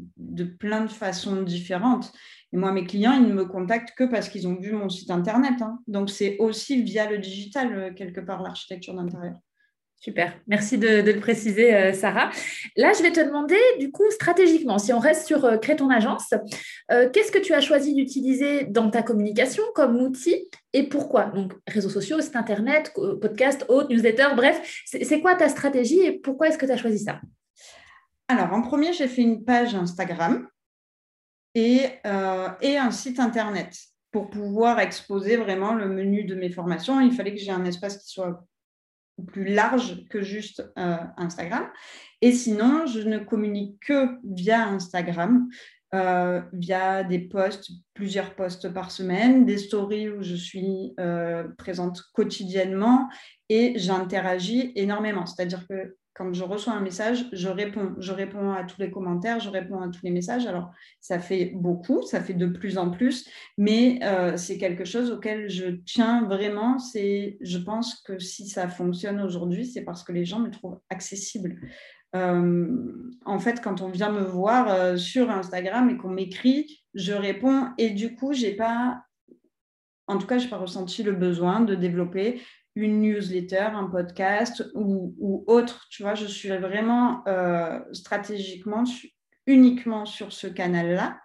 plein 0.59 0.81
de 0.81 0.89
façons 0.89 1.41
différentes. 1.41 2.11
Et 2.53 2.57
moi, 2.57 2.71
mes 2.71 2.85
clients, 2.85 3.13
ils 3.13 3.27
ne 3.27 3.33
me 3.33 3.45
contactent 3.45 3.95
que 3.97 4.03
parce 4.03 4.29
qu'ils 4.29 4.47
ont 4.47 4.55
vu 4.55 4.71
mon 4.73 4.89
site 4.89 5.11
internet. 5.11 5.61
Hein. 5.61 5.79
Donc, 5.87 6.09
c'est 6.09 6.37
aussi 6.37 6.81
via 6.83 7.09
le 7.09 7.17
digital, 7.17 7.73
euh, 7.73 7.93
quelque 7.93 8.21
part, 8.21 8.41
l'architecture 8.41 8.93
d'intérieur. 8.93 9.35
Super, 10.03 10.33
merci 10.47 10.77
de, 10.77 10.99
le 10.99 11.19
préciser, 11.21 11.73
euh, 11.73 11.93
Sarah. 11.93 12.29
Là, 12.75 12.91
je 12.91 13.01
vais 13.01 13.13
te 13.13 13.21
demander, 13.21 13.55
du 13.79 13.89
coup, 13.89 14.03
stratégiquement, 14.09 14.77
si 14.77 14.91
on 14.91 14.99
reste 14.99 15.25
sur 15.25 15.45
euh, 15.45 15.55
Crée 15.55 15.77
ton 15.77 15.89
agence, 15.89 16.33
euh, 16.91 17.09
qu'est-ce 17.09 17.31
que 17.31 17.39
tu 17.39 17.53
as 17.53 17.61
choisi 17.61 17.95
d'utiliser 17.95 18.65
dans 18.65 18.89
ta 18.89 19.01
communication 19.01 19.63
comme 19.73 19.95
outil 19.95 20.49
et 20.73 20.83
pourquoi? 20.83 21.27
Donc, 21.27 21.53
réseaux 21.69 21.89
sociaux, 21.89 22.19
site 22.19 22.35
internet, 22.35 22.91
podcast, 23.21 23.63
haute, 23.69 23.89
newsletter, 23.89 24.35
bref, 24.35 24.83
c'est 24.85 25.21
quoi 25.21 25.35
ta 25.35 25.47
stratégie 25.47 26.01
et 26.01 26.19
pourquoi 26.19 26.49
est-ce 26.49 26.57
que 26.57 26.65
tu 26.65 26.73
as 26.73 26.77
choisi 26.77 26.99
ça? 26.99 27.21
Alors, 28.27 28.51
en 28.51 28.61
premier, 28.61 28.91
j'ai 28.91 29.07
fait 29.07 29.21
une 29.21 29.45
page 29.45 29.73
Instagram 29.73 30.49
et, 31.55 31.83
et 32.61 32.77
un 32.77 32.91
site 32.91 33.21
internet 33.21 33.73
pour 34.11 34.29
pouvoir 34.29 34.81
exposer 34.81 35.37
vraiment 35.37 35.73
le 35.73 35.87
menu 35.87 36.25
de 36.25 36.35
mes 36.35 36.49
formations. 36.49 36.99
Il 36.99 37.13
fallait 37.13 37.33
que 37.33 37.39
j'ai 37.39 37.51
un 37.51 37.63
espace 37.63 38.03
qui 38.03 38.09
soit 38.09 38.45
plus 39.27 39.45
large 39.45 40.05
que 40.09 40.21
juste 40.21 40.63
euh, 40.77 40.97
Instagram. 41.17 41.67
Et 42.21 42.31
sinon, 42.31 42.85
je 42.85 43.01
ne 43.01 43.19
communique 43.19 43.79
que 43.81 44.17
via 44.23 44.67
Instagram, 44.67 45.47
euh, 45.93 46.41
via 46.53 47.03
des 47.03 47.19
posts, 47.19 47.71
plusieurs 47.93 48.35
posts 48.35 48.69
par 48.69 48.89
semaine, 48.89 49.45
des 49.45 49.57
stories 49.57 50.09
où 50.09 50.23
je 50.23 50.35
suis 50.35 50.93
euh, 50.99 51.43
présente 51.57 52.01
quotidiennement 52.13 53.09
et 53.49 53.73
j'interagis 53.77 54.71
énormément. 54.75 55.25
C'est-à-dire 55.25 55.67
que 55.67 55.95
quand 56.13 56.31
je 56.33 56.43
reçois 56.43 56.73
un 56.73 56.81
message, 56.81 57.25
je 57.31 57.49
réponds. 57.49 57.95
Je 57.97 58.11
réponds 58.11 58.51
à 58.51 58.63
tous 58.63 58.79
les 58.79 58.91
commentaires, 58.91 59.39
je 59.39 59.49
réponds 59.49 59.81
à 59.81 59.89
tous 59.89 60.01
les 60.03 60.11
messages. 60.11 60.45
Alors, 60.45 60.71
ça 60.99 61.19
fait 61.19 61.51
beaucoup, 61.55 62.03
ça 62.03 62.21
fait 62.21 62.33
de 62.33 62.45
plus 62.45 62.77
en 62.77 62.91
plus, 62.91 63.27
mais 63.57 63.99
euh, 64.03 64.37
c'est 64.37 64.57
quelque 64.57 64.85
chose 64.85 65.11
auquel 65.11 65.49
je 65.49 65.65
tiens 65.85 66.25
vraiment. 66.25 66.77
C'est, 66.77 67.37
je 67.41 67.57
pense 67.57 67.95
que 68.01 68.19
si 68.19 68.47
ça 68.47 68.67
fonctionne 68.67 69.21
aujourd'hui, 69.21 69.65
c'est 69.65 69.81
parce 69.81 70.03
que 70.03 70.11
les 70.11 70.25
gens 70.25 70.39
me 70.39 70.51
trouvent 70.51 70.79
accessible. 70.89 71.59
Euh, 72.15 72.77
en 73.25 73.39
fait, 73.39 73.59
quand 73.61 73.81
on 73.81 73.89
vient 73.89 74.11
me 74.11 74.23
voir 74.23 74.69
euh, 74.69 74.97
sur 74.97 75.31
Instagram 75.31 75.89
et 75.89 75.97
qu'on 75.97 76.09
m'écrit, 76.09 76.83
je 76.93 77.13
réponds 77.13 77.69
et 77.79 77.89
du 77.89 78.15
coup, 78.15 78.33
j'ai 78.33 78.55
pas, 78.55 79.01
en 80.05 80.19
tout 80.19 80.27
cas, 80.27 80.37
j'ai 80.37 80.49
pas 80.49 80.57
ressenti 80.57 81.01
le 81.01 81.13
besoin 81.13 81.61
de 81.61 81.73
développer 81.73 82.39
une 82.75 83.01
newsletter, 83.01 83.69
un 83.73 83.85
podcast 83.85 84.63
ou, 84.73 85.43
autre. 85.47 85.87
Tu 85.89 86.03
vois, 86.03 86.15
je 86.15 86.25
suis 86.25 86.49
vraiment 86.49 87.23
euh, 87.27 87.79
stratégiquement 87.91 88.83
uniquement 89.45 90.05
sur 90.05 90.31
ce 90.31 90.47
canal-là. 90.47 91.19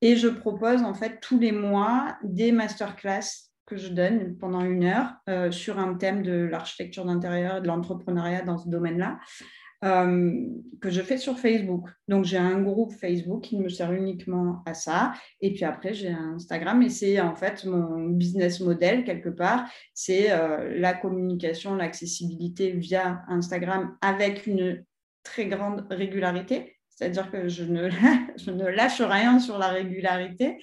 Et 0.00 0.16
je 0.16 0.28
propose 0.28 0.82
en 0.82 0.94
fait 0.94 1.20
tous 1.20 1.38
les 1.38 1.52
mois 1.52 2.16
des 2.24 2.52
masterclass 2.52 3.50
que 3.66 3.76
je 3.76 3.88
donne 3.88 4.36
pendant 4.38 4.60
une 4.60 4.84
heure 4.84 5.14
euh, 5.28 5.50
sur 5.50 5.78
un 5.78 5.94
thème 5.94 6.22
de 6.22 6.32
l'architecture 6.32 7.04
d'intérieur 7.04 7.58
et 7.58 7.60
de 7.60 7.68
l'entrepreneuriat 7.68 8.42
dans 8.42 8.58
ce 8.58 8.68
domaine-là. 8.68 9.18
Euh, 9.84 10.46
que 10.80 10.90
je 10.90 11.00
fais 11.02 11.18
sur 11.18 11.38
Facebook. 11.38 11.88
Donc, 12.08 12.24
j'ai 12.24 12.38
un 12.38 12.60
groupe 12.60 12.92
Facebook 12.92 13.42
qui 13.42 13.58
me 13.58 13.68
sert 13.68 13.92
uniquement 13.92 14.62
à 14.66 14.74
ça. 14.74 15.12
Et 15.40 15.52
puis 15.52 15.64
après, 15.64 15.94
j'ai 15.94 16.10
Instagram 16.10 16.82
et 16.82 16.88
c'est 16.88 17.20
en 17.20 17.34
fait 17.34 17.64
mon 17.64 18.08
business 18.08 18.60
model 18.60 19.04
quelque 19.04 19.28
part. 19.28 19.64
C'est 19.94 20.32
euh, 20.32 20.78
la 20.78 20.94
communication, 20.94 21.74
l'accessibilité 21.74 22.72
via 22.72 23.22
Instagram 23.28 23.96
avec 24.00 24.46
une 24.46 24.84
très 25.22 25.46
grande 25.46 25.86
régularité. 25.90 26.76
C'est-à-dire 26.88 27.30
que 27.30 27.48
je 27.48 27.64
ne, 27.64 27.88
je 28.36 28.50
ne 28.50 28.66
lâche 28.66 29.00
rien 29.00 29.38
sur 29.38 29.58
la 29.58 29.68
régularité 29.68 30.58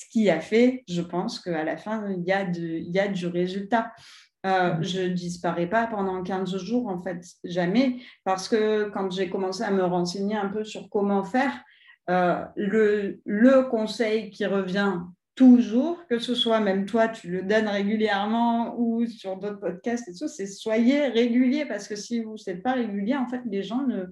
ce 0.00 0.06
qui 0.08 0.30
a 0.30 0.40
fait, 0.40 0.82
je 0.88 1.02
pense, 1.02 1.40
qu'à 1.40 1.64
la 1.64 1.76
fin, 1.76 2.10
il 2.10 2.22
y, 2.22 2.32
il 2.56 2.90
y 2.90 2.98
a 2.98 3.08
du 3.08 3.26
résultat. 3.26 3.92
Euh, 4.46 4.74
je 4.80 5.02
ne 5.02 5.08
disparais 5.08 5.68
pas 5.68 5.86
pendant 5.86 6.22
15 6.22 6.56
jours, 6.56 6.88
en 6.88 7.02
fait, 7.02 7.22
jamais, 7.44 7.98
parce 8.24 8.48
que 8.48 8.88
quand 8.88 9.10
j'ai 9.12 9.28
commencé 9.28 9.62
à 9.62 9.70
me 9.70 9.84
renseigner 9.84 10.36
un 10.36 10.48
peu 10.48 10.64
sur 10.64 10.88
comment 10.88 11.24
faire, 11.24 11.52
euh, 12.08 12.42
le, 12.56 13.20
le, 13.26 13.64
conseil 13.64 14.30
qui 14.30 14.46
revient 14.46 14.94
toujours, 15.34 16.06
que 16.08 16.18
ce 16.18 16.34
soit 16.34 16.60
même 16.60 16.86
toi, 16.86 17.08
tu 17.08 17.30
le 17.30 17.42
donnes 17.42 17.68
régulièrement 17.68 18.74
ou 18.78 19.06
sur 19.06 19.36
d'autres 19.36 19.60
podcasts 19.60 20.08
et 20.08 20.14
tout, 20.14 20.26
c'est 20.26 20.46
soyez 20.46 21.08
régulier, 21.08 21.66
parce 21.66 21.86
que 21.86 21.94
si 21.94 22.20
vous 22.20 22.36
n'êtes 22.46 22.62
pas 22.62 22.72
régulier, 22.72 23.16
en 23.16 23.28
fait, 23.28 23.42
les 23.44 23.62
gens 23.62 23.86
ne, 23.86 24.06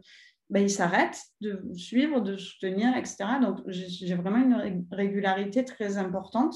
ben, 0.51 0.61
ils 0.61 0.71
s'arrêtent 0.71 1.23
de 1.41 1.63
suivre, 1.75 2.21
de 2.21 2.37
soutenir, 2.37 2.97
etc. 2.97 3.17
Donc, 3.43 3.59
j'ai 3.67 4.15
vraiment 4.15 4.39
une 4.39 4.87
régularité 4.91 5.65
très 5.65 5.99
importante. 5.99 6.55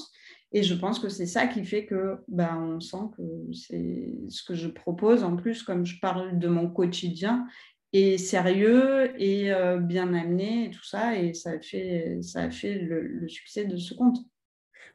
Et 0.53 0.61
je 0.63 0.75
pense 0.75 0.99
que 0.99 1.09
c'est 1.09 1.25
ça 1.25 1.47
qui 1.47 1.65
fait 1.65 1.85
que 1.85 2.17
ben, 2.27 2.75
on 2.75 2.79
sent 2.79 3.09
que 3.17 3.23
c'est 3.53 4.13
ce 4.29 4.43
que 4.43 4.53
je 4.53 4.67
propose, 4.67 5.23
en 5.23 5.35
plus, 5.35 5.63
comme 5.63 5.85
je 5.85 5.99
parle 5.99 6.37
de 6.37 6.47
mon 6.47 6.69
quotidien, 6.69 7.47
est 7.91 8.17
sérieux 8.17 9.11
et 9.19 9.51
euh, 9.51 9.77
bien 9.77 10.13
amené 10.13 10.65
et 10.65 10.71
tout 10.71 10.83
ça. 10.83 11.17
Et 11.17 11.33
ça 11.33 11.51
a 11.51 11.59
fait, 11.59 12.19
ça 12.21 12.43
a 12.43 12.51
fait 12.51 12.75
le 12.75 13.27
succès 13.27 13.65
de 13.65 13.77
ce 13.77 13.93
compte. 13.93 14.19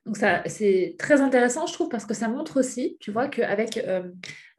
Donc 0.06 0.16
ça, 0.16 0.42
c'est 0.46 0.96
très 0.98 1.20
intéressant, 1.20 1.66
je 1.66 1.74
trouve, 1.74 1.88
parce 1.90 2.06
que 2.06 2.14
ça 2.14 2.28
montre 2.28 2.58
aussi, 2.58 2.96
tu 2.98 3.10
vois, 3.10 3.28
qu'avec 3.28 3.76
euh, 3.76 4.02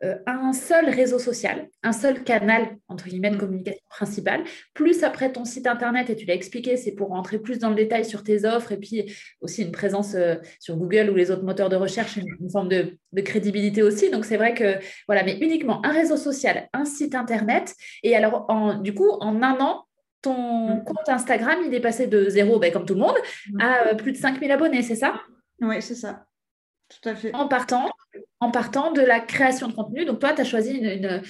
euh, 0.03 0.15
un 0.27 0.53
seul 0.53 0.89
réseau 0.89 1.17
social, 1.17 1.67
un 1.83 1.91
seul 1.91 2.23
canal, 2.23 2.77
entre 2.87 3.07
guillemets, 3.07 3.31
de 3.31 3.37
communication 3.37 3.81
principale, 3.89 4.43
plus 4.73 5.03
après 5.03 5.31
ton 5.31 5.45
site 5.45 5.65
Internet, 5.65 6.09
et 6.09 6.15
tu 6.15 6.25
l'as 6.25 6.35
expliqué, 6.35 6.77
c'est 6.77 6.91
pour 6.91 7.09
rentrer 7.09 7.39
plus 7.39 7.57
dans 7.57 7.69
le 7.69 7.75
détail 7.75 8.05
sur 8.05 8.23
tes 8.23 8.45
offres, 8.45 8.71
et 8.71 8.77
puis 8.77 9.11
aussi 9.41 9.63
une 9.63 9.71
présence 9.71 10.13
euh, 10.13 10.35
sur 10.59 10.77
Google 10.77 11.09
ou 11.09 11.15
les 11.15 11.31
autres 11.31 11.43
moteurs 11.43 11.69
de 11.69 11.75
recherche, 11.75 12.17
une, 12.17 12.49
forme 12.51 12.69
de, 12.69 12.97
crédibilité 13.21 13.81
aussi. 13.81 14.11
Donc 14.11 14.25
c'est 14.25 14.37
vrai 14.37 14.53
que, 14.53 14.75
voilà, 15.07 15.23
mais 15.23 15.37
uniquement 15.39 15.83
un 15.85 15.91
réseau 15.91 16.15
social, 16.15 16.69
un 16.73 16.85
site 16.85 17.15
Internet, 17.15 17.75
et 18.03 18.15
alors, 18.15 18.47
du 18.81 18.93
coup, 18.93 19.09
en 19.19 19.41
un 19.41 19.59
an, 19.59 19.85
ton 20.21 20.75
mm. 20.75 20.83
compte 20.83 21.09
Instagram, 21.09 21.59
il 21.65 21.73
est 21.73 21.79
passé 21.79 22.07
de 22.07 22.29
zéro, 22.29 22.59
ben, 22.59 22.71
comme 22.71 22.85
tout 22.85 22.95
le 22.95 23.01
monde, 23.01 23.17
mm. 23.51 23.61
à 23.61 23.95
plus 23.95 24.11
de 24.11 24.17
5000 24.17 24.51
abonnés, 24.51 24.81
c'est 24.81 24.95
ça? 24.95 25.21
Oui, 25.61 25.81
c'est 25.81 25.95
ça. 25.95 26.25
Tout 26.89 27.09
à 27.09 27.15
fait. 27.15 27.33
En 27.35 27.47
partant, 27.47 27.91
en 28.39 28.49
partant 28.49 28.91
de 28.91 29.01
la 29.01 29.19
création 29.19 29.67
de 29.67 29.73
contenu. 29.73 30.05
Donc, 30.05 30.19
toi, 30.19 30.33
tu 30.33 30.41
as 30.41 30.43
choisi 30.43 30.71
une, 30.71 31.21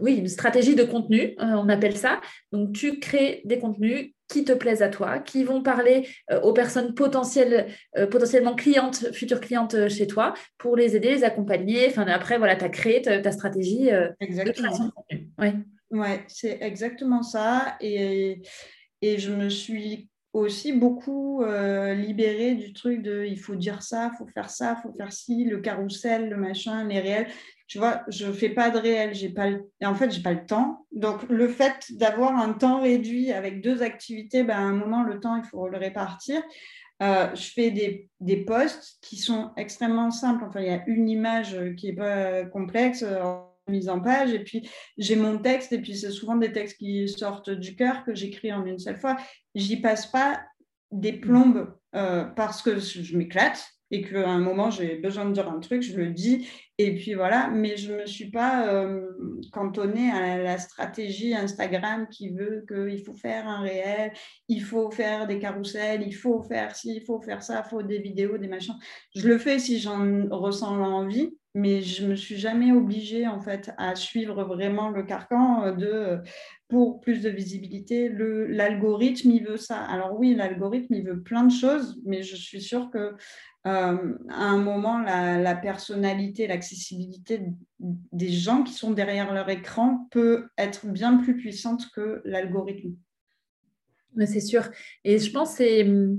oui, 0.00 0.14
une 0.14 0.28
stratégie 0.28 0.74
de 0.74 0.84
contenu, 0.84 1.34
euh, 1.40 1.56
on 1.56 1.68
appelle 1.68 1.96
ça. 1.96 2.20
Donc, 2.50 2.72
tu 2.72 2.98
crées 3.00 3.42
des 3.44 3.58
contenus 3.58 4.14
qui 4.28 4.44
te 4.44 4.52
plaisent 4.52 4.82
à 4.82 4.88
toi, 4.88 5.18
qui 5.18 5.44
vont 5.44 5.62
parler 5.62 6.08
euh, 6.30 6.40
aux 6.40 6.54
personnes 6.54 6.94
potentielles, 6.94 7.66
euh, 7.98 8.06
potentiellement 8.06 8.54
clientes, 8.54 9.12
futures 9.12 9.40
clientes 9.40 9.88
chez 9.88 10.06
toi, 10.06 10.32
pour 10.56 10.74
les 10.74 10.96
aider, 10.96 11.10
les 11.10 11.24
accompagner. 11.24 11.88
Enfin, 11.88 12.06
après, 12.06 12.38
voilà, 12.38 12.56
tu 12.56 12.64
as 12.64 12.70
créé 12.70 13.02
ta, 13.02 13.32
stratégie 13.32 13.90
de 13.90 14.52
création 14.52 14.86
de 14.86 14.90
contenu. 14.90 15.28
Oui, 15.38 15.48
ouais, 15.90 16.24
c'est 16.28 16.58
exactement 16.62 17.22
ça. 17.22 17.76
Et, 17.80 18.42
et 19.02 19.18
je 19.18 19.32
me 19.32 19.48
suis 19.48 20.10
aussi 20.32 20.72
beaucoup 20.72 21.42
euh, 21.42 21.94
libéré 21.94 22.54
du 22.54 22.72
truc 22.72 23.02
de 23.02 23.24
il 23.24 23.38
faut 23.38 23.56
dire 23.56 23.82
ça, 23.82 24.10
il 24.12 24.16
faut 24.16 24.26
faire 24.28 24.50
ça, 24.50 24.76
il 24.78 24.82
faut 24.82 24.96
faire 24.96 25.12
ci, 25.12 25.44
le 25.44 25.58
carrousel, 25.58 26.28
le 26.28 26.36
machin, 26.36 26.86
les 26.86 27.00
réels. 27.00 27.26
Tu 27.66 27.78
vois, 27.78 28.02
je 28.08 28.26
ne 28.26 28.32
fais 28.32 28.48
pas 28.48 28.70
de 28.70 28.78
réel, 28.78 29.12
pas 29.34 29.48
en 29.84 29.94
fait, 29.94 30.10
j'ai 30.10 30.22
pas 30.22 30.32
le 30.32 30.44
temps. 30.44 30.86
Donc, 30.92 31.22
le 31.28 31.48
fait 31.48 31.92
d'avoir 31.92 32.36
un 32.36 32.52
temps 32.52 32.80
réduit 32.80 33.32
avec 33.32 33.60
deux 33.60 33.82
activités, 33.82 34.42
ben, 34.42 34.56
à 34.56 34.60
un 34.60 34.72
moment, 34.72 35.02
le 35.02 35.20
temps, 35.20 35.36
il 35.36 35.44
faut 35.44 35.68
le 35.68 35.78
répartir. 35.78 36.42
Euh, 37.02 37.34
je 37.34 37.52
fais 37.52 37.70
des, 37.70 38.08
des 38.18 38.38
posts 38.38 38.98
qui 39.02 39.16
sont 39.16 39.52
extrêmement 39.56 40.10
simples. 40.10 40.44
Enfin, 40.48 40.60
il 40.60 40.66
y 40.66 40.70
a 40.70 40.82
une 40.86 41.08
image 41.08 41.56
qui 41.76 41.86
n'est 41.86 41.94
pas 41.94 42.44
complexe 42.44 43.04
mise 43.68 43.88
en 43.88 44.00
page. 44.00 44.32
Et 44.32 44.42
puis, 44.42 44.68
j'ai 44.98 45.16
mon 45.16 45.38
texte, 45.38 45.72
et 45.72 45.80
puis 45.80 45.96
c'est 45.96 46.10
souvent 46.10 46.36
des 46.36 46.52
textes 46.52 46.78
qui 46.78 47.08
sortent 47.08 47.50
du 47.50 47.76
cœur, 47.76 48.04
que 48.04 48.14
j'écris 48.14 48.52
en 48.52 48.64
une 48.64 48.78
seule 48.78 48.98
fois. 48.98 49.16
J'y 49.54 49.76
passe 49.80 50.06
pas 50.06 50.40
des 50.90 51.12
plombes 51.12 51.72
euh, 51.94 52.24
parce 52.24 52.62
que 52.62 52.78
je 52.78 53.16
m'éclate 53.16 53.64
et 53.90 54.02
qu'à 54.02 54.28
un 54.28 54.38
moment 54.38 54.70
j'ai 54.70 54.96
besoin 54.96 55.24
de 55.24 55.32
dire 55.32 55.50
un 55.50 55.58
truc, 55.58 55.82
je 55.82 55.96
le 55.96 56.10
dis, 56.10 56.48
et 56.78 56.94
puis 56.94 57.14
voilà, 57.14 57.50
mais 57.50 57.76
je 57.76 57.92
ne 57.92 57.98
me 57.98 58.06
suis 58.06 58.30
pas 58.30 58.68
euh, 58.68 59.06
cantonnée 59.52 60.10
à 60.10 60.38
la 60.38 60.58
stratégie 60.58 61.34
Instagram 61.34 62.06
qui 62.08 62.30
veut 62.30 62.64
qu'il 62.68 63.02
faut 63.04 63.14
faire 63.14 63.48
un 63.48 63.60
réel, 63.60 64.12
il 64.48 64.62
faut 64.62 64.90
faire 64.90 65.26
des 65.26 65.38
carousels, 65.38 66.02
il 66.06 66.14
faut 66.14 66.42
faire 66.42 66.76
ci, 66.76 66.94
il 66.96 67.04
faut 67.04 67.20
faire 67.20 67.42
ça, 67.42 67.64
il 67.66 67.68
faut 67.68 67.82
des 67.82 67.98
vidéos, 67.98 68.38
des 68.38 68.48
machins. 68.48 68.76
Je 69.14 69.26
le 69.26 69.38
fais 69.38 69.58
si 69.58 69.80
j'en 69.80 70.28
ressens 70.30 70.76
l'envie, 70.76 71.36
mais 71.54 71.82
je 71.82 72.06
me 72.06 72.14
suis 72.14 72.36
jamais 72.36 72.72
obligée 72.72 73.26
en 73.26 73.40
fait 73.40 73.72
à 73.76 73.96
suivre 73.96 74.44
vraiment 74.44 74.90
le 74.90 75.02
carcan 75.02 75.64
euh, 75.64 75.72
de 75.72 76.18
pour 76.68 77.00
plus 77.00 77.22
de 77.22 77.28
visibilité. 77.28 78.08
L'algorithme, 78.08 79.30
il 79.30 79.44
veut 79.44 79.56
ça. 79.56 79.78
Alors 79.78 80.18
oui, 80.18 80.34
l'algorithme, 80.34 80.94
il 80.94 81.04
veut 81.04 81.20
plein 81.20 81.44
de 81.44 81.52
choses, 81.52 82.00
mais 82.04 82.22
je 82.22 82.36
suis 82.36 82.60
sûre 82.60 82.90
que 82.90 83.14
euh, 83.66 84.16
un 84.28 84.56
moment, 84.56 85.00
la, 85.00 85.54
personnalité, 85.56 86.46
l'accessibilité 86.46 87.42
des 87.78 88.30
gens 88.30 88.62
qui 88.62 88.72
sont 88.72 88.92
derrière 88.92 89.34
leur 89.34 89.50
écran 89.50 90.06
peut 90.10 90.46
être 90.56 90.86
bien 90.86 91.18
plus 91.18 91.36
puissante 91.36 91.90
que 91.94 92.22
l'algorithme. 92.24 92.94
C'est 94.24 94.40
sûr. 94.40 94.68
Et 95.04 95.18
je 95.18 95.30
pense 95.30 95.56
que 95.56 96.16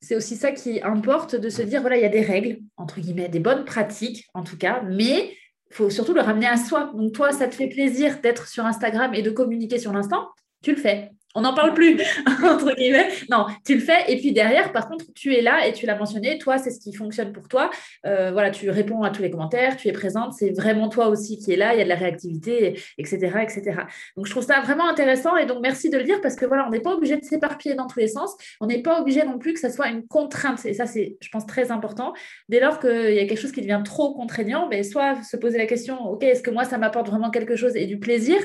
c'est 0.00 0.16
aussi 0.16 0.36
ça 0.36 0.52
qui 0.52 0.80
importe 0.82 1.36
de 1.36 1.48
se 1.48 1.62
dire, 1.62 1.80
voilà, 1.80 1.96
il 1.96 2.02
y 2.02 2.06
a 2.06 2.10
des 2.10 2.22
règles, 2.22 2.60
entre 2.80 3.00
guillemets, 3.00 3.28
des 3.28 3.40
bonnes 3.40 3.64
pratiques 3.64 4.26
en 4.34 4.42
tout 4.42 4.56
cas, 4.56 4.82
mais 4.82 5.36
il 5.70 5.76
faut 5.76 5.90
surtout 5.90 6.14
le 6.14 6.20
ramener 6.20 6.46
à 6.46 6.56
soi. 6.56 6.92
Donc 6.94 7.12
toi, 7.12 7.32
ça 7.32 7.46
te 7.46 7.54
fait 7.54 7.68
plaisir 7.68 8.20
d'être 8.20 8.48
sur 8.48 8.66
Instagram 8.66 9.14
et 9.14 9.22
de 9.22 9.30
communiquer 9.30 9.78
sur 9.78 9.92
l'instant, 9.92 10.28
tu 10.62 10.72
le 10.72 10.78
fais 10.78 11.10
on 11.34 11.42
n'en 11.42 11.54
parle 11.54 11.74
plus, 11.74 11.96
entre 12.44 12.74
guillemets. 12.74 13.08
Non, 13.30 13.46
tu 13.64 13.74
le 13.74 13.80
fais. 13.80 14.04
Et 14.08 14.16
puis 14.16 14.32
derrière, 14.32 14.72
par 14.72 14.88
contre, 14.88 15.04
tu 15.14 15.34
es 15.34 15.42
là 15.42 15.66
et 15.66 15.72
tu 15.72 15.86
l'as 15.86 15.96
mentionné. 15.96 16.38
Toi, 16.38 16.58
c'est 16.58 16.70
ce 16.70 16.80
qui 16.80 16.92
fonctionne 16.92 17.32
pour 17.32 17.48
toi. 17.48 17.70
Euh, 18.04 18.32
voilà, 18.32 18.50
tu 18.50 18.68
réponds 18.70 19.02
à 19.02 19.10
tous 19.10 19.22
les 19.22 19.30
commentaires, 19.30 19.76
tu 19.76 19.88
es 19.88 19.92
présente. 19.92 20.32
C'est 20.32 20.50
vraiment 20.50 20.88
toi 20.88 21.08
aussi 21.08 21.38
qui 21.38 21.52
est 21.52 21.56
là. 21.56 21.74
Il 21.74 21.78
y 21.78 21.80
a 21.80 21.84
de 21.84 21.88
la 21.88 21.94
réactivité, 21.94 22.80
etc., 22.98 23.18
etc. 23.42 23.82
Donc, 24.16 24.26
je 24.26 24.30
trouve 24.30 24.42
ça 24.42 24.60
vraiment 24.60 24.88
intéressant. 24.88 25.36
Et 25.36 25.46
donc, 25.46 25.58
merci 25.62 25.88
de 25.88 25.98
le 25.98 26.04
dire 26.04 26.20
parce 26.20 26.34
que 26.34 26.46
voilà, 26.46 26.66
on 26.66 26.70
n'est 26.70 26.80
pas 26.80 26.94
obligé 26.94 27.16
de 27.16 27.24
s'éparpiller 27.24 27.74
dans 27.76 27.86
tous 27.86 28.00
les 28.00 28.08
sens. 28.08 28.36
On 28.60 28.66
n'est 28.66 28.82
pas 28.82 29.00
obligé 29.00 29.22
non 29.24 29.38
plus 29.38 29.52
que 29.52 29.60
ça 29.60 29.70
soit 29.70 29.88
une 29.88 30.06
contrainte. 30.06 30.64
Et 30.66 30.74
ça, 30.74 30.86
c'est, 30.86 31.16
je 31.20 31.28
pense, 31.28 31.46
très 31.46 31.70
important. 31.70 32.12
Dès 32.48 32.58
lors 32.58 32.80
qu'il 32.80 33.14
y 33.14 33.20
a 33.20 33.26
quelque 33.26 33.40
chose 33.40 33.52
qui 33.52 33.60
devient 33.60 33.82
trop 33.84 34.14
contraignant, 34.14 34.68
ben, 34.68 34.82
soit 34.82 35.22
se 35.22 35.36
poser 35.36 35.58
la 35.58 35.66
question, 35.66 36.00
OK, 36.10 36.24
est-ce 36.24 36.42
que 36.42 36.50
moi, 36.50 36.64
ça 36.64 36.76
m'apporte 36.76 37.08
vraiment 37.08 37.30
quelque 37.30 37.54
chose 37.54 37.76
et 37.76 37.86
du 37.86 38.00
plaisir? 38.00 38.36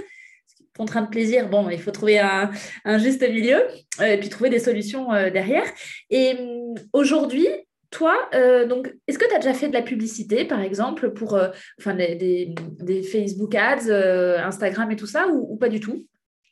Contrainte 0.77 1.11
plaisir, 1.11 1.49
bon, 1.49 1.69
il 1.69 1.79
faut 1.79 1.91
trouver 1.91 2.19
un, 2.19 2.51
juste 2.97 3.21
milieu 3.27 3.63
euh, 4.01 4.05
et 4.05 4.19
puis 4.19 4.29
trouver 4.29 4.49
des 4.49 4.59
solutions 4.59 5.13
euh, 5.13 5.29
derrière. 5.29 5.65
Et 6.09 6.35
hum, 6.37 6.75
aujourd'hui, 6.93 7.47
toi, 7.91 8.17
euh, 8.33 8.67
donc, 8.67 8.93
est-ce 9.07 9.17
que 9.17 9.27
tu 9.27 9.33
as 9.33 9.39
déjà 9.39 9.53
fait 9.53 9.69
de 9.69 9.73
la 9.73 9.81
publicité, 9.81 10.43
par 10.43 10.61
exemple, 10.61 11.11
pour 11.11 11.39
enfin, 11.79 11.93
des, 11.93 12.53
Facebook 13.09 13.55
Ads, 13.55 13.89
Instagram 13.89 14.91
et 14.91 14.95
tout 14.95 15.07
ça, 15.07 15.27
ou, 15.29 15.55
pas 15.55 15.69
du 15.69 15.79
tout? 15.79 16.05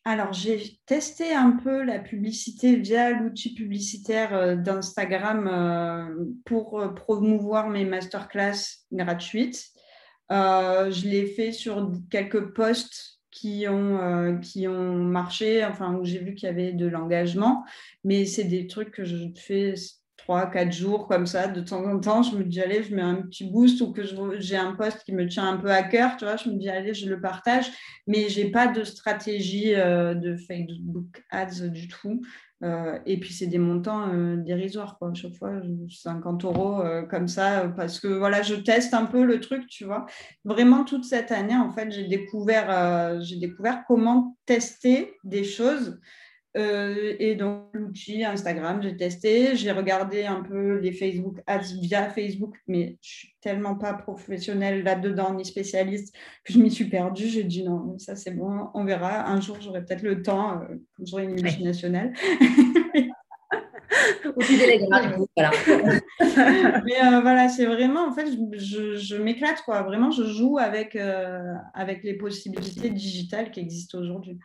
Alors, 0.06 0.32
j'ai 0.32 0.62
testé 0.86 1.34
un 1.34 1.52
peu 1.52 1.84
la 1.84 2.00
publicité 2.00 2.76
via 2.76 3.12
l'outil 3.12 3.54
publicitaire 3.54 4.58
d'Instagram 4.58 6.26
pour 6.46 6.94
promouvoir 6.96 7.70
mes 7.70 7.86
masterclass 7.86 8.86
gratuites. 8.92 9.66
je 10.30 11.08
l'ai 11.08 11.26
fait 11.26 11.52
sur 11.52 11.92
quelques 12.10 12.54
posts 12.54 13.13
qui 13.34 13.68
ont, 13.68 14.00
euh, 14.00 14.38
qui 14.38 14.68
ont 14.68 14.94
marché, 14.94 15.66
enfin, 15.66 15.96
où 15.96 16.06
j'ai 16.06 16.20
vu 16.20 16.36
qu'il 16.36 16.48
y 16.48 16.52
avait 16.52 16.72
de 16.72 16.86
l'engagement. 16.86 17.66
Mais 18.04 18.26
c'est 18.26 18.44
des 18.44 18.68
trucs 18.68 18.92
que 18.92 19.04
je 19.04 19.16
fais 19.36 19.74
trois, 20.24 20.50
quatre 20.50 20.72
jours 20.72 21.08
comme 21.08 21.26
ça, 21.26 21.48
de 21.48 21.60
temps 21.60 21.84
en 21.86 22.00
temps, 22.00 22.24
je 22.24 22.38
me 22.38 22.44
dis, 22.44 22.62
allez, 22.62 22.84
je 22.84 22.96
mets 22.96 23.02
un 23.02 23.16
petit 23.16 23.50
boost 23.50 23.82
ou 23.82 23.92
que 23.92 24.04
j'ai 24.40 24.56
un 24.56 24.74
poste 24.74 25.04
qui 25.04 25.12
me 25.12 25.28
tient 25.28 25.48
un 25.48 25.58
peu 25.58 25.70
à 25.70 25.84
cœur, 25.84 26.16
tu 26.18 26.24
vois, 26.24 26.38
je 26.38 26.50
me 26.50 26.56
dis, 26.56 26.70
allez, 26.70 26.94
je 26.94 27.10
le 27.10 27.20
partage, 27.20 27.70
mais 28.08 28.30
je 28.30 28.42
n'ai 28.42 28.50
pas 28.50 28.68
de 28.68 28.84
stratégie 28.86 29.76
euh, 29.76 30.14
de 30.14 30.38
Facebook 30.38 31.24
Ads 31.30 31.68
du 31.68 31.90
tout. 31.90 32.22
Euh, 32.64 32.98
et 33.06 33.20
puis, 33.20 33.34
c'est 33.34 33.48
des 33.48 33.58
montants 33.58 34.14
euh, 34.14 34.38
dérisoires, 34.38 34.98
quoi. 34.98 35.14
Chaque 35.14 35.36
fois, 35.36 35.62
50 35.90 36.46
euros 36.46 36.82
comme 37.10 37.28
ça, 37.28 37.74
parce 37.76 38.00
que 38.00 38.08
voilà, 38.08 38.42
je 38.42 38.56
teste 38.56 38.94
un 38.94 39.06
peu 39.06 39.26
le 39.26 39.42
truc, 39.42 39.68
tu 39.68 39.84
vois. 39.84 40.06
Vraiment, 40.46 40.86
toute 40.86 41.04
cette 41.04 41.34
année, 41.34 41.58
en 41.58 41.72
fait, 41.72 41.92
j'ai 41.92 42.08
découvert, 42.08 43.22
j'ai 43.22 43.36
découvert 43.36 43.84
comment 43.86 44.38
tester 44.46 45.18
des 45.26 45.44
choses 45.44 46.00
euh, 46.56 47.16
et 47.20 47.36
donc, 47.36 47.66
l'outil 47.74 48.24
Instagram, 48.24 48.82
j'ai 48.82 48.96
testé. 48.96 49.56
J'ai 49.56 49.72
regardé 49.72 50.26
un 50.26 50.44
peu 50.44 50.78
les 50.78 50.92
Facebook 50.92 51.42
Ads 51.48 51.80
via 51.82 52.10
Facebook, 52.10 52.56
mais 52.68 52.98
je 53.02 53.10
suis 53.10 53.36
tellement 53.42 53.76
pas 53.76 53.94
professionnelle 53.94 54.84
là-dedans, 54.84 55.34
ni 55.34 55.46
spécialiste, 55.46 56.16
que 56.44 56.54
je 56.54 56.60
m'y 56.60 56.70
suis 56.70 56.86
perdue. 56.86 57.28
J'ai 57.28 57.44
dit 57.44 57.64
non, 57.64 57.98
ça 57.98 58.16
c'est 58.16 58.32
bon, 58.32 58.70
on 58.74 58.86
verra. 58.86 59.28
Un 59.30 59.42
jour, 59.42 59.58
j'aurai 59.62 59.84
peut-être 59.84 60.04
le 60.04 60.22
temps, 60.22 60.62
euh, 60.62 60.76
quand 60.96 61.06
j'aurai 61.06 61.24
une 61.24 61.42
multinationale. 61.42 62.14
Ou 64.36 64.42
tu 64.42 64.58
délégueras, 64.58 65.02
voilà. 65.36 65.52
mais 66.86 67.04
euh, 67.04 67.22
voilà, 67.22 67.48
c'est 67.48 67.66
vraiment, 67.66 68.08
en 68.08 68.12
fait, 68.12 68.26
je, 68.54 68.96
je, 68.96 69.16
m'éclate, 69.16 69.62
quoi. 69.64 69.84
Vraiment, 69.84 70.12
je 70.12 70.24
joue 70.24 70.58
avec, 70.58 70.98
avec 71.74 72.04
les 72.04 72.16
possibilités 72.16 72.90
digitales 72.90 73.52
qui 73.52 73.60
existent 73.60 74.00
aujourd'hui. 74.00 74.40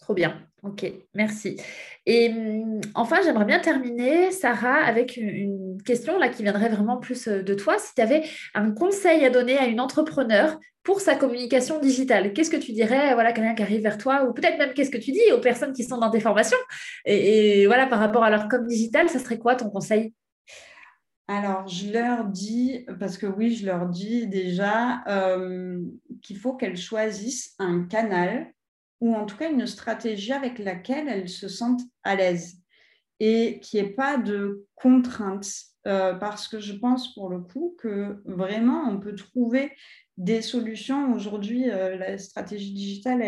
Trop 0.00 0.14
bien. 0.14 0.40
Ok, 0.62 0.90
merci. 1.14 1.56
Et 2.04 2.30
hum, 2.30 2.80
enfin, 2.94 3.18
j'aimerais 3.22 3.44
bien 3.44 3.60
terminer, 3.60 4.32
Sarah, 4.32 4.84
avec 4.84 5.16
une 5.16 5.80
question 5.84 6.18
là 6.18 6.28
qui 6.28 6.42
viendrait 6.42 6.68
vraiment 6.68 6.96
plus 6.96 7.28
euh, 7.28 7.42
de 7.42 7.54
toi. 7.54 7.78
Si 7.78 7.94
tu 7.94 8.02
avais 8.02 8.24
un 8.54 8.72
conseil 8.72 9.24
à 9.24 9.30
donner 9.30 9.56
à 9.56 9.66
une 9.66 9.80
entrepreneur 9.80 10.58
pour 10.82 11.00
sa 11.00 11.14
communication 11.14 11.78
digitale, 11.80 12.32
qu'est-ce 12.32 12.50
que 12.50 12.56
tu 12.56 12.72
dirais 12.72 13.14
voilà, 13.14 13.32
quelqu'un 13.32 13.54
qui 13.54 13.62
arrive 13.62 13.82
vers 13.82 13.98
toi 13.98 14.24
ou 14.24 14.32
peut-être 14.32 14.58
même 14.58 14.72
qu'est-ce 14.72 14.90
que 14.90 14.98
tu 14.98 15.12
dis 15.12 15.32
aux 15.32 15.40
personnes 15.40 15.72
qui 15.72 15.84
sont 15.84 15.98
dans 15.98 16.10
tes 16.10 16.20
formations 16.20 16.58
et, 17.04 17.66
voilà, 17.66 17.86
par 17.86 18.00
rapport 18.00 18.24
à 18.24 18.30
leur 18.30 18.48
com 18.48 18.66
digitale, 18.66 19.08
ça 19.08 19.18
serait 19.18 19.38
quoi 19.38 19.54
ton 19.54 19.70
conseil? 19.70 20.14
Alors, 21.28 21.68
je 21.68 21.92
leur 21.92 22.24
dis, 22.24 22.86
parce 22.98 23.18
que 23.18 23.26
oui, 23.26 23.54
je 23.54 23.66
leur 23.66 23.86
dis 23.86 24.26
déjà 24.26 25.04
euh, 25.08 25.78
qu'il 26.22 26.38
faut 26.38 26.54
qu'elles 26.54 26.78
choisissent 26.78 27.54
un 27.58 27.84
canal 27.84 28.50
ou 29.00 29.14
en 29.14 29.26
tout 29.26 29.36
cas 29.36 29.50
une 29.50 29.66
stratégie 29.66 30.32
avec 30.32 30.58
laquelle 30.58 31.08
elles 31.08 31.28
se 31.28 31.48
sentent 31.48 31.82
à 32.02 32.16
l'aise 32.16 32.58
et 33.20 33.60
qu'il 33.60 33.82
n'y 33.82 33.88
ait 33.88 33.92
pas 33.92 34.16
de 34.16 34.66
contraintes. 34.74 35.68
Euh, 35.86 36.12
parce 36.14 36.48
que 36.48 36.60
je 36.60 36.74
pense 36.74 37.14
pour 37.14 37.30
le 37.30 37.40
coup 37.40 37.74
que 37.78 38.20
vraiment 38.26 38.90
on 38.90 38.98
peut 38.98 39.14
trouver 39.14 39.72
des 40.18 40.42
solutions. 40.42 41.14
Aujourd'hui, 41.14 41.70
euh, 41.70 41.96
la 41.96 42.18
stratégie 42.18 42.72
digitale, 42.72 43.20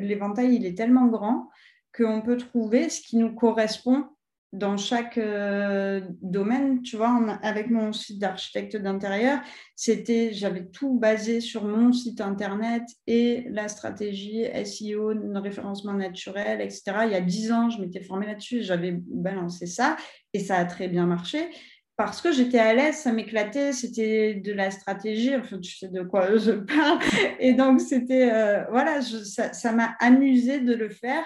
l'éventail, 0.00 0.56
il 0.56 0.66
est 0.66 0.76
tellement 0.76 1.06
grand 1.06 1.48
qu'on 1.94 2.22
peut 2.22 2.36
trouver 2.36 2.88
ce 2.88 3.00
qui 3.00 3.16
nous 3.16 3.34
correspond 3.34 4.06
dans 4.52 4.76
chaque 4.76 5.16
euh, 5.16 6.00
domaine, 6.22 6.82
tu 6.82 6.96
vois, 6.96 7.38
avec 7.42 7.70
mon 7.70 7.92
site 7.92 8.18
d'architecte 8.18 8.76
d'intérieur, 8.76 9.38
c'était, 9.76 10.32
j'avais 10.32 10.66
tout 10.66 10.98
basé 10.98 11.40
sur 11.40 11.64
mon 11.64 11.92
site 11.92 12.20
internet 12.20 12.82
et 13.06 13.46
la 13.50 13.68
stratégie 13.68 14.44
SEO, 14.64 15.14
référencement 15.34 15.94
naturel, 15.94 16.60
etc. 16.60 16.82
Il 17.04 17.12
y 17.12 17.14
a 17.14 17.20
dix 17.20 17.52
ans, 17.52 17.70
je 17.70 17.80
m'étais 17.80 18.02
formée 18.02 18.26
là-dessus, 18.26 18.62
j'avais 18.62 18.92
balancé 18.92 19.66
ça 19.66 19.96
et 20.32 20.40
ça 20.40 20.56
a 20.56 20.64
très 20.64 20.88
bien 20.88 21.06
marché 21.06 21.48
parce 21.96 22.22
que 22.22 22.32
j'étais 22.32 22.58
à 22.58 22.72
l'aise, 22.72 22.96
ça 22.96 23.12
m'éclatait, 23.12 23.74
c'était 23.74 24.32
de 24.34 24.54
la 24.54 24.70
stratégie, 24.70 25.36
enfin, 25.36 25.58
tu 25.58 25.76
sais 25.76 25.88
de 25.88 26.02
quoi 26.02 26.34
je 26.38 26.52
parle. 26.52 26.98
Et 27.40 27.52
donc, 27.52 27.82
c'était, 27.82 28.32
euh, 28.32 28.64
voilà, 28.70 29.02
ça 29.02 29.72
m'a 29.72 29.96
amusé 30.00 30.60
de 30.60 30.72
le 30.72 30.88
faire 30.88 31.22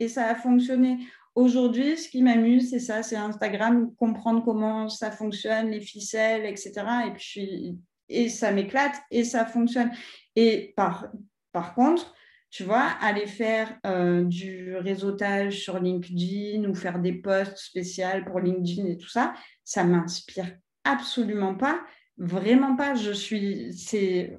et 0.00 0.08
ça 0.08 0.26
a 0.26 0.34
fonctionné. 0.34 0.98
Aujourd'hui, 1.38 1.96
ce 1.96 2.08
qui 2.08 2.20
m'amuse, 2.20 2.70
c'est 2.70 2.80
ça, 2.80 3.04
c'est 3.04 3.14
Instagram, 3.14 3.94
comprendre 3.94 4.44
comment 4.44 4.88
ça 4.88 5.12
fonctionne, 5.12 5.70
les 5.70 5.80
ficelles, 5.80 6.44
etc. 6.44 6.72
Et 7.06 7.12
puis, 7.12 7.78
et 8.08 8.28
ça 8.28 8.50
m'éclate 8.50 8.96
et 9.12 9.22
ça 9.22 9.46
fonctionne. 9.46 9.92
Et 10.34 10.74
par, 10.76 11.06
par 11.52 11.76
contre, 11.76 12.12
tu 12.50 12.64
vois, 12.64 12.88
aller 13.00 13.28
faire 13.28 13.78
euh, 13.86 14.24
du 14.24 14.74
réseautage 14.78 15.60
sur 15.60 15.78
LinkedIn 15.78 16.68
ou 16.68 16.74
faire 16.74 16.98
des 16.98 17.12
posts 17.12 17.58
spéciaux 17.58 18.24
pour 18.26 18.40
LinkedIn 18.40 18.88
et 18.88 18.96
tout 18.96 19.08
ça, 19.08 19.32
ça 19.62 19.84
m'inspire 19.84 20.56
absolument 20.82 21.54
pas, 21.54 21.80
vraiment 22.16 22.74
pas. 22.74 22.96
Je 22.96 23.12
suis, 23.12 23.72
c'est, 23.74 24.36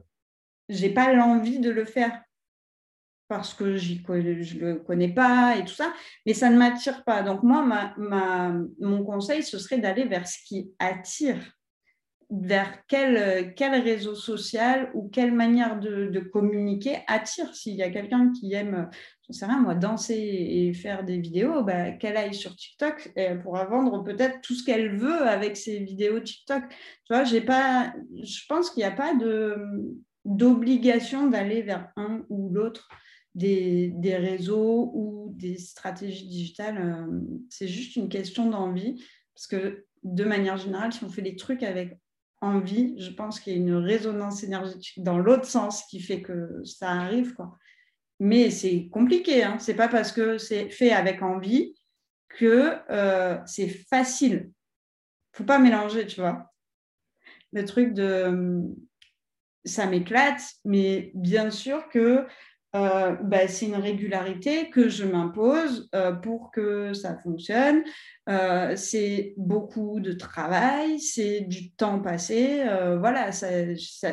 j'ai 0.68 0.89
pas 0.89 1.13
l'envie 1.13 1.60
de 1.60 1.70
le 1.70 1.86
faire 1.86 2.22
parce 3.30 3.54
que 3.54 3.78
je 3.78 3.94
ne 3.94 4.60
le 4.60 4.76
connais 4.80 5.14
pas 5.14 5.56
et 5.56 5.64
tout 5.64 5.74
ça, 5.74 5.94
mais 6.26 6.34
ça 6.34 6.50
ne 6.50 6.58
m'attire 6.58 7.04
pas. 7.06 7.22
Donc 7.22 7.44
moi, 7.44 7.94
mon 8.80 9.04
conseil, 9.06 9.44
ce 9.44 9.60
serait 9.60 9.78
d'aller 9.78 10.06
vers 10.06 10.28
ce 10.28 10.39
qui 10.44 10.72
attire, 10.80 11.38
vers 12.32 12.74
quel, 12.88 13.18
réseau 13.84 14.15
social 14.15 14.89
ou 14.96 15.10
quelle 15.10 15.32
manière 15.32 15.80
de, 15.80 16.20
communiquer 16.20 16.98
attire. 17.08 17.54
S'il 17.54 17.76
y 17.76 17.84
a 17.84 17.92
quelqu'un 17.92 18.32
qui 18.32 18.52
aime, 18.54 18.89
je 19.22 19.28
ne 19.30 19.34
sais 19.34 19.46
rien, 19.46 19.60
moi, 19.60 19.76
danser 19.76 20.15
et 20.15 20.74
faire 20.74 21.04
des 21.04 21.20
vidéos, 21.20 21.62
bah, 21.62 21.92
qu'elle 21.92 22.18
aille 22.18 22.34
sur 22.34 22.56
TikTok 22.56 23.12
elle 23.15 23.44
pourra 23.44 23.65
vendre 23.65 24.04
peut-être 24.04 24.42
tout 24.42 24.56
ce 24.56 24.65
qu'elle 24.65 24.98
veut 24.98 25.22
avec 25.28 25.56
ses 25.56 25.78
vidéos 25.80 26.20
TikTok. 26.20 26.63
Tu 26.68 27.13
vois, 27.13 27.26
j'ai 27.26 27.42
pas, 27.42 27.94
je 28.24 28.42
pense 28.50 28.72
qu'il 28.72 28.82
n'y 28.82 28.89
a 28.89 28.92
pas 28.92 29.13
de 29.13 29.56
d'obligation 30.26 31.28
d'aller 31.28 31.62
vers 31.62 31.92
un 31.96 32.24
ou 32.30 32.50
l'autre 32.50 32.89
des, 33.39 34.15
réseaux 34.17 34.91
ou 34.93 35.34
des 35.36 35.58
stratégies 35.58 36.28
digitales. 36.28 36.78
Euh, 36.78 37.21
c'est 37.49 37.67
juste 37.67 37.95
une 37.95 38.10
question 38.10 38.49
d'envie. 38.49 39.04
Parce 39.36 39.47
que 39.47 39.86
de 40.04 40.23
manière 40.23 40.58
générale, 40.58 40.91
si 40.91 41.04
on 41.04 41.10
fait 41.10 41.21
des 41.21 41.36
trucs 41.36 41.63
avec 41.63 41.97
envie, 42.41 42.95
je 42.99 43.12
pense 43.12 43.39
qu'il 43.39 43.54
y 43.54 43.56
a 43.56 43.60
une 43.60 43.75
résonance 43.75 44.43
énergétique 44.43 45.04
dans 45.04 45.17
l'autre 45.17 45.45
sens 45.45 45.84
qui 45.86 45.99
fait 45.99 46.21
que 46.21 46.62
ça 46.63 46.91
arrive. 46.91 47.36
Mais 48.19 48.49
c'est 48.49 48.89
compliqué. 48.89 49.43
Hein. 49.43 49.58
C'est 49.60 49.75
pas 49.75 49.88
parce 49.88 50.12
que 50.12 50.38
c'est 50.38 50.69
fait 50.69 50.91
avec 50.91 51.21
envie 51.21 51.75
que 52.28 52.73
euh, 52.89 53.38
c'est 53.45 53.69
facile. 53.69 54.52
faut 55.34 55.45
pas 55.45 55.60
mélanger, 55.60 56.06
tu 56.06 56.19
vois. 56.19 56.52
Le 57.52 57.65
truc 57.65 57.93
de 57.93 58.67
ça 59.65 59.86
m'éclate, 59.86 60.41
mais 60.65 61.12
bien 61.13 61.52
sûr 61.52 61.88
que 61.89 62.25
euh, 62.75 63.15
bah, 63.23 63.47
c'est 63.47 63.65
une 63.65 63.75
régularité 63.75 64.69
que 64.69 64.89
je 64.89 65.03
m'impose 65.03 65.89
euh, 65.95 66.12
pour 66.12 66.51
que 66.51 66.93
ça 66.93 67.17
fonctionne. 67.17 67.84
Euh, 68.29 68.75
c'est 68.75 69.34
beaucoup 69.38 69.99
de 69.99 70.13
travail, 70.13 70.99
c'est 70.99 71.41
du 71.41 71.71
temps 71.71 71.99
passé. 71.99 72.63
voilà, 72.99 73.32
ça, 73.32 73.47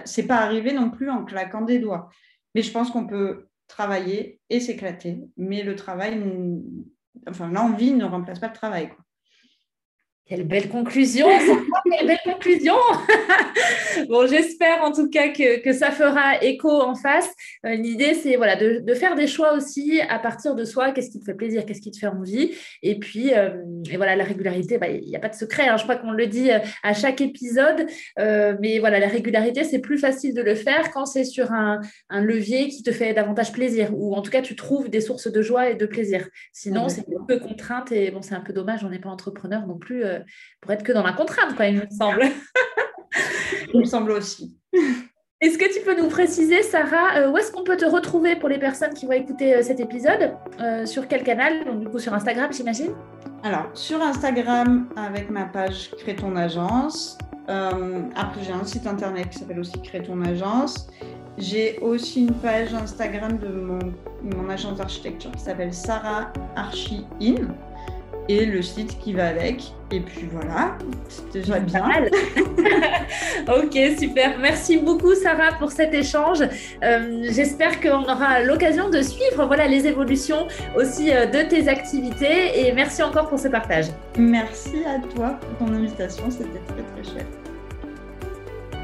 c'est 0.04 0.26
pas 0.26 0.38
arrivé 0.38 0.72
non 0.72 0.90
plus 0.90 1.10
en 1.10 1.24
claquant 1.24 1.62
des 1.62 1.78
doigts. 1.78 2.08
Mais 2.54 2.62
je 2.62 2.72
pense 2.72 2.90
qu'on 2.90 3.06
peut 3.06 3.48
travailler 3.68 4.40
et 4.48 4.60
s'éclater. 4.60 5.20
Mais 5.36 5.62
le 5.62 5.76
travail, 5.76 6.18
enfin 7.28 7.50
l'envie 7.50 7.92
ne 7.92 8.04
remplace 8.04 8.38
pas 8.38 8.48
le 8.48 8.54
travail. 8.54 8.88
Quoi. 8.88 9.05
Quelle 10.28 10.42
belle 10.42 10.68
conclusion, 10.68 11.28
quelle 11.88 12.04
belle 12.04 12.18
conclusion. 12.24 12.74
bon, 14.08 14.26
j'espère 14.26 14.82
en 14.82 14.90
tout 14.90 15.08
cas 15.08 15.28
que, 15.28 15.62
que, 15.62 15.72
ça 15.72 15.92
fera 15.92 16.42
écho 16.42 16.68
en 16.68 16.96
face. 16.96 17.32
Euh, 17.64 17.76
l'idée, 17.76 18.14
c'est 18.14 18.34
voilà, 18.34 18.56
de, 18.56 18.80
de, 18.80 18.94
faire 18.94 19.14
des 19.14 19.28
choix 19.28 19.54
aussi 19.54 20.00
à 20.00 20.18
partir 20.18 20.56
de 20.56 20.64
soi. 20.64 20.90
Qu'est-ce 20.90 21.10
qui 21.10 21.20
te 21.20 21.24
fait 21.24 21.34
plaisir, 21.34 21.64
qu'est-ce 21.64 21.80
qui 21.80 21.92
te 21.92 21.98
fait 21.98 22.08
envie? 22.08 22.50
Et 22.82 22.98
puis, 22.98 23.34
euh, 23.34 23.62
et 23.88 23.96
voilà, 23.96 24.16
la 24.16 24.24
régularité, 24.24 24.78
bah, 24.78 24.88
il 24.88 25.06
n'y 25.06 25.14
a 25.14 25.20
pas 25.20 25.28
de 25.28 25.36
secret. 25.36 25.68
Hein. 25.68 25.76
Je 25.76 25.84
crois 25.84 25.94
qu'on 25.94 26.10
le 26.10 26.26
dit 26.26 26.50
euh, 26.50 26.58
à 26.82 26.92
chaque 26.92 27.20
épisode. 27.20 27.86
mais 28.16 28.80
voilà, 28.80 28.98
la 28.98 29.08
régularité, 29.08 29.62
c'est 29.62 29.78
plus 29.78 29.98
facile 29.98 30.34
de 30.34 30.42
le 30.42 30.56
faire 30.56 30.90
quand 30.90 31.06
c'est 31.06 31.24
sur 31.24 31.52
un, 31.52 31.80
un, 32.10 32.20
levier 32.20 32.66
qui 32.66 32.82
te 32.82 32.90
fait 32.90 33.14
davantage 33.14 33.52
plaisir. 33.52 33.90
Ou 33.94 34.16
en 34.16 34.22
tout 34.22 34.32
cas, 34.32 34.42
tu 34.42 34.56
trouves 34.56 34.90
des 34.90 35.00
sources 35.00 35.30
de 35.30 35.40
joie 35.40 35.70
et 35.70 35.76
de 35.76 35.86
plaisir. 35.86 36.28
Sinon, 36.52 36.88
c'est 36.88 37.06
un 37.16 37.24
peu 37.28 37.38
contrainte. 37.38 37.92
Et 37.92 38.10
bon, 38.10 38.22
c'est 38.22 38.34
un 38.34 38.40
peu 38.40 38.52
dommage, 38.52 38.82
on 38.82 38.90
n'est 38.90 38.98
pas 38.98 39.08
entrepreneur 39.08 39.64
non 39.68 39.78
plus 39.78 40.02
pour 40.60 40.72
être 40.72 40.82
que 40.82 40.92
dans 40.92 41.02
la 41.02 41.12
contrainte, 41.12 41.56
quoi, 41.56 41.66
il 41.66 41.76
me 41.76 41.86
semble. 41.90 42.22
il 43.74 43.80
me 43.80 43.84
semble 43.84 44.12
aussi. 44.12 44.56
Est-ce 45.42 45.58
que 45.58 45.70
tu 45.70 45.84
peux 45.84 46.00
nous 46.00 46.08
préciser, 46.08 46.62
Sarah, 46.62 47.18
euh, 47.18 47.30
où 47.30 47.36
est-ce 47.36 47.52
qu'on 47.52 47.62
peut 47.62 47.76
te 47.76 47.84
retrouver 47.84 48.36
pour 48.36 48.48
les 48.48 48.58
personnes 48.58 48.94
qui 48.94 49.04
vont 49.04 49.12
écouter 49.12 49.56
euh, 49.56 49.62
cet 49.62 49.80
épisode 49.80 50.34
euh, 50.60 50.86
Sur 50.86 51.08
quel 51.08 51.22
canal? 51.22 51.62
Donc, 51.66 51.80
du 51.80 51.88
coup, 51.88 51.98
sur 51.98 52.14
Instagram, 52.14 52.50
j'imagine 52.50 52.92
Alors, 53.42 53.68
sur 53.74 54.00
Instagram, 54.00 54.88
avec 54.96 55.28
ma 55.28 55.44
page 55.44 55.90
Crée 55.98 56.16
ton 56.16 56.36
agence. 56.36 57.18
après, 57.46 58.44
j'ai 58.44 58.52
un 58.52 58.64
site 58.64 58.86
internet 58.86 59.28
qui 59.28 59.38
s'appelle 59.38 59.60
aussi 59.60 59.78
Crée 59.82 60.02
ton 60.02 60.24
agence. 60.24 60.88
J'ai 61.36 61.78
aussi 61.80 62.22
une 62.22 62.34
page 62.34 62.72
Instagram 62.72 63.36
de 63.36 63.48
mon, 63.48 63.78
mon 64.22 64.48
agence 64.48 64.78
d'architecture 64.78 65.32
qui 65.32 65.42
s'appelle 65.42 65.74
Sarah 65.74 66.32
Archi 66.56 67.04
In. 67.20 67.48
Et 68.28 68.46
le 68.46 68.62
site 68.62 68.98
qui 68.98 69.12
va 69.12 69.28
avec. 69.28 69.72
Et 69.92 70.00
puis 70.00 70.28
voilà, 70.32 70.76
c'est 71.08 71.32
déjà 71.32 71.60
bien. 71.60 71.84
ok, 73.48 73.78
super. 73.98 74.36
Merci 74.40 74.78
beaucoup 74.78 75.14
Sarah 75.14 75.52
pour 75.58 75.70
cet 75.70 75.94
échange. 75.94 76.42
Euh, 76.82 77.28
j'espère 77.30 77.80
qu'on 77.80 78.02
aura 78.02 78.42
l'occasion 78.42 78.90
de 78.90 79.00
suivre 79.00 79.46
voilà, 79.46 79.68
les 79.68 79.86
évolutions 79.86 80.48
aussi 80.76 81.12
euh, 81.12 81.26
de 81.26 81.48
tes 81.48 81.68
activités 81.68 82.66
et 82.66 82.72
merci 82.72 83.02
encore 83.02 83.28
pour 83.28 83.38
ce 83.38 83.48
partage. 83.48 83.86
Merci 84.18 84.82
à 84.86 84.98
toi 85.14 85.38
pour 85.40 85.68
ton 85.68 85.72
invitation, 85.72 86.24
c'était 86.30 86.60
très 86.66 87.02
très 87.02 87.12
chouette. 87.12 87.45